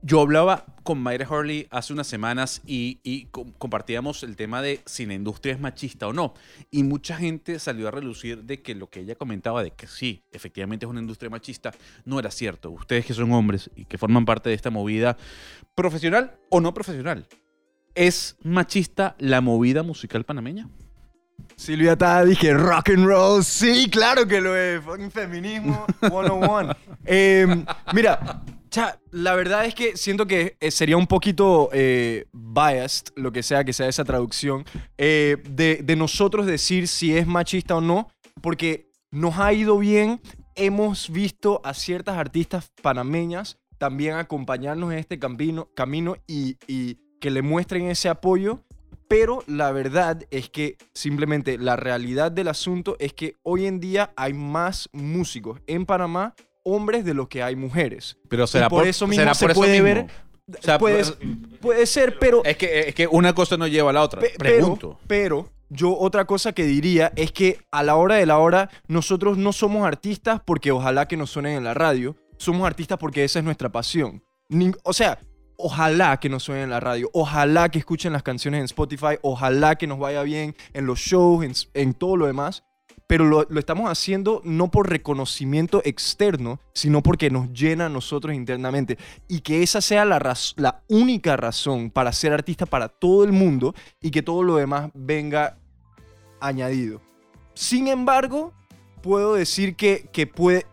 Yo 0.00 0.20
hablaba 0.20 0.64
con 0.82 0.98
Mayra 1.02 1.28
Hurley 1.28 1.66
hace 1.70 1.92
unas 1.92 2.06
semanas 2.06 2.62
y, 2.64 3.00
y 3.02 3.26
com- 3.26 3.52
compartíamos 3.58 4.22
el 4.22 4.36
tema 4.36 4.62
de 4.62 4.80
si 4.86 5.04
la 5.04 5.12
industria 5.12 5.52
es 5.52 5.60
machista 5.60 6.06
o 6.06 6.14
no. 6.14 6.32
Y 6.70 6.84
mucha 6.84 7.16
gente 7.16 7.58
salió 7.58 7.88
a 7.88 7.90
relucir 7.90 8.44
de 8.44 8.62
que 8.62 8.74
lo 8.74 8.88
que 8.88 9.00
ella 9.00 9.16
comentaba 9.16 9.62
de 9.62 9.72
que 9.72 9.88
sí, 9.88 10.22
efectivamente 10.30 10.86
es 10.86 10.90
una 10.90 11.00
industria 11.00 11.28
machista, 11.28 11.74
no 12.06 12.18
era 12.18 12.30
cierto. 12.30 12.70
Ustedes 12.70 13.04
que 13.04 13.12
son 13.12 13.30
hombres 13.32 13.68
y 13.76 13.84
que 13.84 13.98
forman 13.98 14.24
parte 14.24 14.48
de 14.48 14.54
esta 14.54 14.70
movida, 14.70 15.18
profesional 15.74 16.38
o 16.48 16.60
no 16.60 16.72
profesional, 16.72 17.26
¿es 17.94 18.36
machista 18.42 19.16
la 19.18 19.40
movida 19.40 19.82
musical 19.82 20.24
panameña? 20.24 20.68
Silvia 21.56 21.92
está, 21.92 22.24
dije, 22.24 22.54
rock 22.54 22.90
and 22.90 23.06
roll, 23.06 23.44
sí, 23.44 23.88
claro 23.90 24.26
que 24.26 24.40
lo 24.40 24.56
es, 24.56 24.82
fucking 24.82 25.10
feminismo 25.10 25.86
101. 26.00 26.74
Em, 27.04 27.64
mira, 27.92 28.42
cha, 28.70 28.98
la 29.10 29.34
verdad 29.34 29.66
es 29.66 29.74
que 29.74 29.96
siento 29.96 30.26
que 30.26 30.56
eh, 30.60 30.70
sería 30.70 30.96
un 30.96 31.06
poquito 31.06 31.68
eh, 31.72 32.26
biased, 32.32 33.12
lo 33.16 33.32
que 33.32 33.42
sea 33.42 33.64
que 33.64 33.72
sea 33.72 33.88
esa 33.88 34.04
traducción, 34.04 34.64
eh, 34.98 35.36
de, 35.48 35.80
de 35.82 35.96
nosotros 35.96 36.46
decir 36.46 36.88
si 36.88 37.16
es 37.16 37.26
machista 37.26 37.76
o 37.76 37.80
no, 37.80 38.08
porque 38.40 38.90
nos 39.10 39.38
ha 39.38 39.52
ido 39.52 39.78
bien, 39.78 40.20
hemos 40.54 41.10
visto 41.10 41.60
a 41.64 41.74
ciertas 41.74 42.16
artistas 42.16 42.72
panameñas 42.82 43.58
también 43.82 44.14
acompañarnos 44.14 44.92
en 44.92 44.98
este 45.00 45.18
camino, 45.18 45.68
camino 45.74 46.14
y, 46.28 46.56
y 46.68 46.98
que 47.22 47.30
le 47.30 47.40
muestren 47.40 47.86
ese 47.86 48.10
apoyo 48.10 48.60
pero 49.08 49.44
la 49.46 49.72
verdad 49.72 50.22
es 50.30 50.48
que 50.48 50.76
simplemente 50.94 51.58
la 51.58 51.76
realidad 51.76 52.32
del 52.32 52.48
asunto 52.48 52.96
es 52.98 53.12
que 53.12 53.34
hoy 53.42 53.66
en 53.66 53.78
día 53.78 54.10
hay 54.16 54.32
más 54.32 54.88
músicos 54.92 55.60
en 55.66 55.84
Panamá, 55.84 56.34
hombres, 56.62 57.04
de 57.04 57.12
los 57.12 57.28
que 57.28 57.42
hay 57.42 57.54
mujeres. 57.54 58.16
Pero 58.30 58.46
será 58.46 58.70
por 58.70 58.86
eso 58.86 59.06
mismo 59.06 59.20
será 59.20 59.34
se 59.34 59.44
por 59.44 59.50
eso 59.50 59.60
puede 59.60 59.82
mismo? 59.82 59.84
ver- 60.48 60.58
O 60.58 60.62
sea, 60.62 60.78
puede, 60.78 61.04
puede 61.60 61.84
ser, 61.84 62.18
pero, 62.18 62.42
es, 62.42 62.56
que, 62.56 62.88
es 62.88 62.94
que 62.94 63.06
una 63.06 63.34
cosa 63.34 63.58
no 63.58 63.66
lleva 63.66 63.90
a 63.90 63.92
la 63.92 64.02
otra. 64.02 64.20
pe- 64.22 64.32
pero, 64.38 64.54
Pregunto. 64.56 64.98
pero 65.06 65.50
yo 65.68 65.94
otra 65.94 66.24
cosa 66.24 66.52
que 66.54 66.64
diría 66.64 67.12
es 67.14 67.32
que 67.32 67.58
a 67.70 67.82
la 67.82 67.96
hora 67.96 68.14
de 68.14 68.24
la 68.24 68.38
hora 68.38 68.70
nosotros 68.88 69.36
no 69.36 69.52
somos 69.52 69.86
artistas 69.86 70.40
porque 70.46 70.70
ojalá 70.72 71.06
que 71.06 71.18
nos 71.18 71.28
suenen 71.28 71.58
en 71.58 71.64
la 71.64 71.74
radio, 71.74 72.16
somos 72.38 72.66
artistas 72.66 72.96
porque 72.96 73.24
esa 73.24 73.40
es 73.40 73.44
nuestra 73.44 73.70
pasión. 73.70 74.22
O 74.84 74.92
sea, 74.94 75.18
ojalá 75.62 76.18
que 76.18 76.28
nos 76.28 76.42
suenen 76.42 76.64
en 76.64 76.70
la 76.70 76.80
radio, 76.80 77.08
ojalá 77.12 77.68
que 77.68 77.78
escuchen 77.78 78.12
las 78.12 78.22
canciones 78.22 78.58
en 78.58 78.64
Spotify, 78.64 79.18
ojalá 79.22 79.76
que 79.76 79.86
nos 79.86 79.98
vaya 79.98 80.22
bien 80.22 80.54
en 80.72 80.86
los 80.86 80.98
shows, 80.98 81.44
en, 81.44 81.52
en 81.74 81.94
todo 81.94 82.16
lo 82.16 82.26
demás, 82.26 82.64
pero 83.06 83.26
lo, 83.26 83.46
lo 83.48 83.60
estamos 83.60 83.90
haciendo 83.90 84.40
no 84.42 84.70
por 84.70 84.88
reconocimiento 84.88 85.82
externo, 85.84 86.60
sino 86.72 87.02
porque 87.02 87.30
nos 87.30 87.52
llena 87.52 87.86
a 87.86 87.88
nosotros 87.90 88.34
internamente. 88.34 88.96
Y 89.28 89.40
que 89.40 89.62
esa 89.62 89.80
sea 89.82 90.04
la, 90.04 90.82
única 90.88 91.36
razón 91.36 91.90
para 91.90 92.12
ser 92.12 92.32
artista 92.32 92.64
para 92.64 92.88
todo 92.88 93.24
el 93.24 93.32
mundo 93.32 93.74
y 94.00 94.10
que 94.10 94.22
todo 94.22 94.42
lo 94.42 94.56
demás 94.56 94.90
venga 94.94 95.58
añadido. 96.40 97.02
Sin 97.54 97.86
embargo, 97.88 98.54
puedo 99.02 99.34
decir 99.34 99.76
que, 99.76 100.08
que 100.10 100.30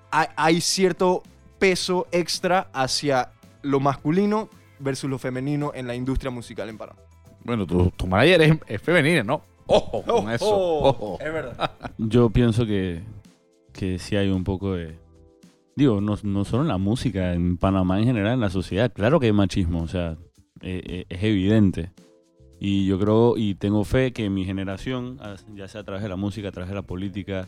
hay 0.10 0.62
cierto 0.62 1.24
peso 1.60 2.08
extra 2.12 2.70
hacia 2.74 3.34
lo 3.62 3.82
masculino 3.82 4.50
versus 4.80 5.10
lo 5.10 5.18
femenino 5.18 5.72
en 5.74 5.88
la 5.88 5.96
industria 5.96 6.32
musical 6.32 6.70
en 6.70 6.78
Panamá. 6.78 7.00
Bueno, 7.44 7.66
tu, 7.66 7.90
tu 7.92 8.08
manager 8.08 8.42
es, 8.42 8.58
es 8.68 8.82
femenina, 8.82 9.24
¿no? 9.24 9.42
Ojo 9.66 10.02
con 10.02 10.32
eso. 10.32 10.46
Ojo. 10.50 11.18
Es 11.22 11.32
verdad. 11.32 11.72
Yo 11.98 12.30
pienso 12.30 12.66
que, 12.66 13.02
que 13.72 14.00
sí 14.00 14.16
hay 14.16 14.30
un 14.30 14.44
poco 14.44 14.74
de... 14.74 14.98
Digo, 15.76 16.02
no, 16.02 16.18
no 16.24 16.44
solo 16.44 16.64
en 16.64 16.68
la 16.68 16.78
música, 16.78 17.34
en 17.34 17.58
Panamá 17.58 18.00
en 18.00 18.06
general, 18.06 18.34
en 18.34 18.40
la 18.42 18.50
sociedad. 18.50 18.92
Claro 18.92 19.20
que 19.20 19.28
hay 19.28 19.32
machismo, 19.32 19.84
o 19.84 19.88
sea, 19.88 20.18
eh, 20.62 20.82
eh, 20.86 21.06
es 21.08 21.24
evidente. 21.24 21.92
Y 22.60 22.86
yo 22.88 23.00
creo 23.00 23.38
y 23.38 23.56
tengo 23.56 23.86
fe 23.86 24.12
que 24.12 24.30
mi 24.30 24.44
generación, 24.44 25.18
ya 25.56 25.68
sea 25.70 25.82
a 25.82 25.84
través 25.86 26.04
de 26.04 26.10
la 26.10 26.18
música, 26.18 26.50
a 26.50 26.52
través 26.52 26.70
de 26.70 26.76
la 26.76 26.82
política, 26.82 27.48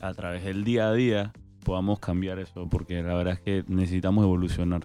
a 0.00 0.12
través 0.12 0.44
del 0.44 0.64
día 0.64 0.88
a 0.88 0.92
día, 0.92 1.32
podamos 1.64 1.98
cambiar 1.98 2.38
eso, 2.38 2.68
porque 2.68 3.02
la 3.02 3.14
verdad 3.14 3.34
es 3.34 3.40
que 3.40 3.64
necesitamos 3.68 4.24
evolucionar. 4.24 4.82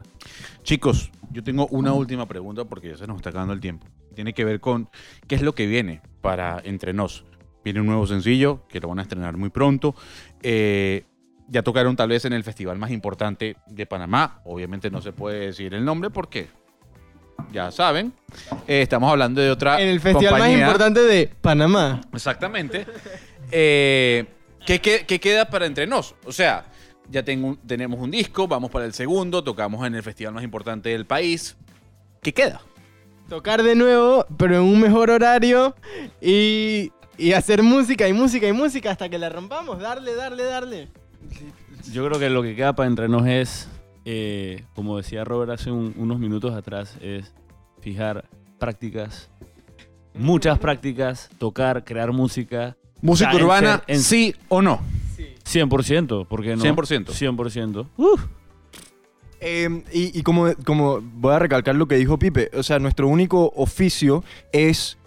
Chicos, 0.63 1.11
yo 1.31 1.43
tengo 1.43 1.67
una 1.67 1.93
última 1.93 2.27
pregunta 2.27 2.65
porque 2.65 2.89
ya 2.89 2.97
se 2.97 3.07
nos 3.07 3.17
está 3.17 3.29
acabando 3.29 3.53
el 3.53 3.59
tiempo. 3.59 3.87
Tiene 4.13 4.33
que 4.33 4.45
ver 4.45 4.59
con 4.59 4.89
qué 5.27 5.35
es 5.35 5.41
lo 5.41 5.53
que 5.55 5.67
viene 5.67 6.01
para 6.21 6.61
Entre 6.63 6.93
Nos. 6.93 7.25
Viene 7.63 7.81
un 7.81 7.87
nuevo 7.87 8.05
sencillo 8.05 8.61
que 8.67 8.79
lo 8.79 8.87
van 8.87 8.99
a 8.99 9.01
estrenar 9.01 9.35
muy 9.37 9.49
pronto. 9.49 9.95
Eh, 10.41 11.03
ya 11.47 11.63
tocaron 11.63 11.95
tal 11.95 12.09
vez 12.09 12.25
en 12.25 12.33
el 12.33 12.43
festival 12.43 12.77
más 12.77 12.91
importante 12.91 13.57
de 13.67 13.85
Panamá. 13.85 14.41
Obviamente 14.45 14.89
no 14.89 15.01
se 15.01 15.11
puede 15.11 15.47
decir 15.47 15.73
el 15.73 15.83
nombre 15.83 16.09
porque 16.09 16.47
ya 17.51 17.71
saben. 17.71 18.13
Eh, 18.67 18.81
estamos 18.81 19.11
hablando 19.11 19.41
de 19.41 19.51
otra 19.51 19.81
En 19.81 19.89
el 19.89 19.99
festival 19.99 20.39
más 20.39 20.51
importante 20.51 21.01
de 21.01 21.31
Panamá. 21.41 22.01
Exactamente. 22.13 22.85
Eh, 23.51 24.25
¿qué, 24.65 24.79
qué, 24.79 25.05
qué 25.07 25.19
queda 25.19 25.45
para 25.49 25.65
entre 25.65 25.87
nos? 25.87 26.15
O 26.25 26.31
sea, 26.31 26.65
ya 27.09 27.23
tengo 27.23 27.57
tenemos 27.65 27.99
un 27.99 28.11
disco, 28.11 28.47
vamos 28.47 28.71
para 28.71 28.85
el 28.85 28.93
segundo, 28.93 29.43
tocamos 29.43 29.85
en 29.85 29.95
el 29.95 30.03
festival 30.03 30.33
más 30.33 30.43
importante 30.43 30.89
del 30.89 31.05
país. 31.05 31.55
¿Qué 32.21 32.33
queda? 32.33 32.61
Tocar 33.29 33.63
de 33.63 33.75
nuevo, 33.75 34.25
pero 34.37 34.55
en 34.55 34.61
un 34.61 34.79
mejor 34.79 35.09
horario 35.09 35.75
y, 36.21 36.91
y 37.17 37.33
hacer 37.33 37.63
música 37.63 38.07
y 38.07 38.13
música 38.13 38.47
y 38.47 38.53
música 38.53 38.91
hasta 38.91 39.09
que 39.09 39.17
la 39.17 39.29
rompamos. 39.29 39.79
Darle, 39.79 40.13
darle, 40.15 40.43
darle. 40.43 40.87
Yo 41.91 42.05
creo 42.07 42.19
que 42.19 42.29
lo 42.29 42.41
que 42.43 42.55
queda 42.55 42.73
para 42.75 42.87
entre 42.89 43.07
nos 43.07 43.27
es, 43.27 43.67
eh, 44.05 44.63
como 44.75 44.97
decía 44.97 45.23
Robert 45.23 45.51
hace 45.51 45.71
un- 45.71 45.93
unos 45.97 46.19
minutos 46.19 46.53
atrás, 46.53 46.97
es 47.01 47.31
fijar 47.81 48.25
prácticas, 48.59 49.29
muchas 50.15 50.57
prácticas, 50.59 51.29
tocar, 51.37 51.83
crear 51.83 52.11
música. 52.11 52.75
¿Música 53.01 53.31
en 53.31 53.43
urbana, 53.43 53.83
ser- 53.85 53.95
en- 53.95 54.01
sí 54.01 54.35
o 54.49 54.61
no? 54.61 54.81
100%, 55.45 56.25
¿por 56.27 56.41
qué 56.41 56.55
no? 56.55 56.63
100%. 56.63 57.11
100%. 57.13 57.87
Eh, 59.41 59.83
y 59.93 60.17
y 60.17 60.23
como, 60.23 60.47
como 60.65 61.01
voy 61.01 61.33
a 61.33 61.39
recalcar 61.39 61.75
lo 61.75 61.87
que 61.87 61.95
dijo 61.95 62.17
Pipe, 62.17 62.49
o 62.57 62.63
sea, 62.63 62.79
nuestro 62.79 63.07
único 63.07 63.51
oficio 63.55 64.23
es 64.51 64.97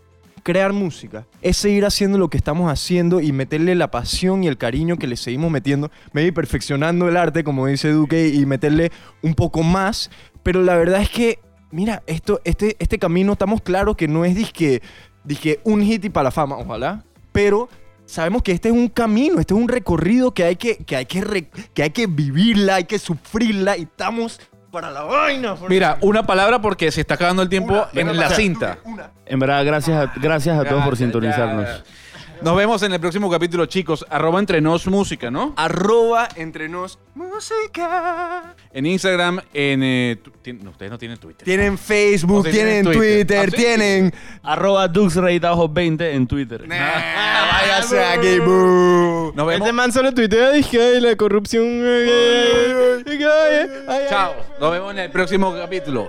crear 0.45 0.73
música, 0.73 1.27
es 1.43 1.57
seguir 1.57 1.85
haciendo 1.85 2.19
lo 2.19 2.29
que 2.31 2.37
estamos 2.37 2.71
haciendo 2.71 3.21
y 3.21 3.33
meterle 3.33 3.75
la 3.75 3.91
pasión 3.91 4.45
y 4.45 4.47
el 4.47 4.57
cariño 4.57 4.97
que 4.97 5.07
le 5.09 5.17
seguimos 5.17 5.51
metiendo, 5.51 5.91
maybe 6.13 6.33
perfeccionando 6.33 7.09
el 7.09 7.17
arte, 7.17 7.43
como 7.43 7.67
dice 7.67 7.91
Duque, 7.91 8.29
y 8.29 8.47
meterle 8.47 8.93
un 9.23 9.35
poco 9.35 9.63
más, 9.63 10.11
pero 10.43 10.63
la 10.63 10.77
verdad 10.77 11.03
es 11.03 11.11
que, 11.11 11.39
mira, 11.73 12.03
esto, 12.07 12.41
este, 12.45 12.77
este 12.79 12.99
camino 12.99 13.33
estamos 13.33 13.61
claros 13.61 13.97
que 13.97 14.09
no 14.09 14.25
es 14.25 14.37
disque, 14.37 14.81
disque 15.25 15.61
un 15.65 15.83
hit 15.83 16.05
y 16.05 16.11
para 16.11 16.25
la 16.25 16.31
fama, 16.31 16.57
ojalá, 16.57 17.05
pero 17.33 17.69
sabemos 18.07 18.43
que 18.43 18.53
este 18.53 18.69
es 18.69 18.75
un 18.75 18.89
camino, 18.89 19.39
este 19.41 19.55
es 19.55 19.61
un 19.61 19.69
recorrido 19.69 20.33
que 20.33 20.45
hay 20.45 20.57
que, 20.57 20.77
que, 20.79 20.97
hay 20.97 21.07
que, 21.07 21.21
re- 21.21 21.51
que, 21.75 21.83
hay 21.83 21.91
que 21.91 22.07
vivirla, 22.07 22.77
hay 22.77 22.85
que 22.85 22.99
sufrirla 22.99 23.77
y 23.77 23.83
estamos 23.83 24.41
para 24.71 24.91
la 24.91 25.03
vaina. 25.03 25.57
Mira, 25.69 25.97
una 26.03 26.25
palabra 26.27 26.61
porque 26.61 26.91
se 26.93 27.01
está 27.01 27.15
acabando 27.15 27.43
el 27.43 27.49
tiempo 27.49 27.73
Una, 27.93 28.01
en 28.01 28.17
la 28.17 28.31
cinta. 28.31 28.79
una. 28.85 29.11
En 29.27 29.39
verdad, 29.39 29.65
gracias 29.65 29.97
a, 30.09 30.13
gracias 30.21 30.59
a 30.59 30.65
todos 30.65 30.85
por 30.85 30.97
sintonizarnos. 30.97 31.65
ya. 31.67 31.83
Nos 32.43 32.57
vemos 32.57 32.83
en 32.83 32.93
el 32.93 33.01
próximo 33.01 33.29
capítulo, 33.31 33.67
chicos. 33.67 34.07
Arroba 34.09 34.39
entre 34.39 34.61
nos 34.61 34.87
música, 34.87 35.31
¿no? 35.31 35.55
Arroba 35.57 36.29
entre 36.37 36.69
nos 36.69 36.99
música. 37.15 38.55
En 38.73 38.87
Instagram, 38.87 39.41
en... 39.53 39.83
eh, 39.83 40.17
tu- 40.23 40.31
tien- 40.43 40.61
no, 40.63 40.71
ustedes 40.71 40.91
no 40.91 40.99
tienen 40.99 41.19
Twitter. 41.19 41.45
Tienen 41.45 41.77
Facebook, 41.77 42.39
O 42.41 42.43
sea, 42.45 42.53
tienen 42.53 42.85
tienen 42.85 42.99
Twitter. 42.99 43.27
Twitter, 43.27 43.49
¿Ah, 43.49 43.51
sí? 43.51 43.57
tienen... 43.57 44.15
Arroba 44.43 44.89
DuxRayTajo20 44.89 46.03
en 46.15 46.27
Twitter. 46.29 46.69
Nah, 46.69 46.77
váyase 47.53 48.05
aquí, 48.05 48.39
boo. 48.39 49.33
Nos 49.35 49.47
vemos. 49.47 49.67
Este 49.67 49.73
man 49.73 49.93
solo 49.93 50.13
tuitea 50.15 50.51
dije 50.53 51.01
la 51.01 51.17
corrupción. 51.17 51.65
eh, 51.65 52.07
eh, 52.09 53.03
eh, 53.05 53.05
eh, 53.07 53.19
eh, 53.21 53.67
eh, 53.89 54.07
Chao. 54.09 54.35
Nos 54.61 54.71
vemos 54.73 54.93
en 54.93 54.99
el 55.01 55.11
próximo 55.11 55.53
capítulo. 55.55 56.09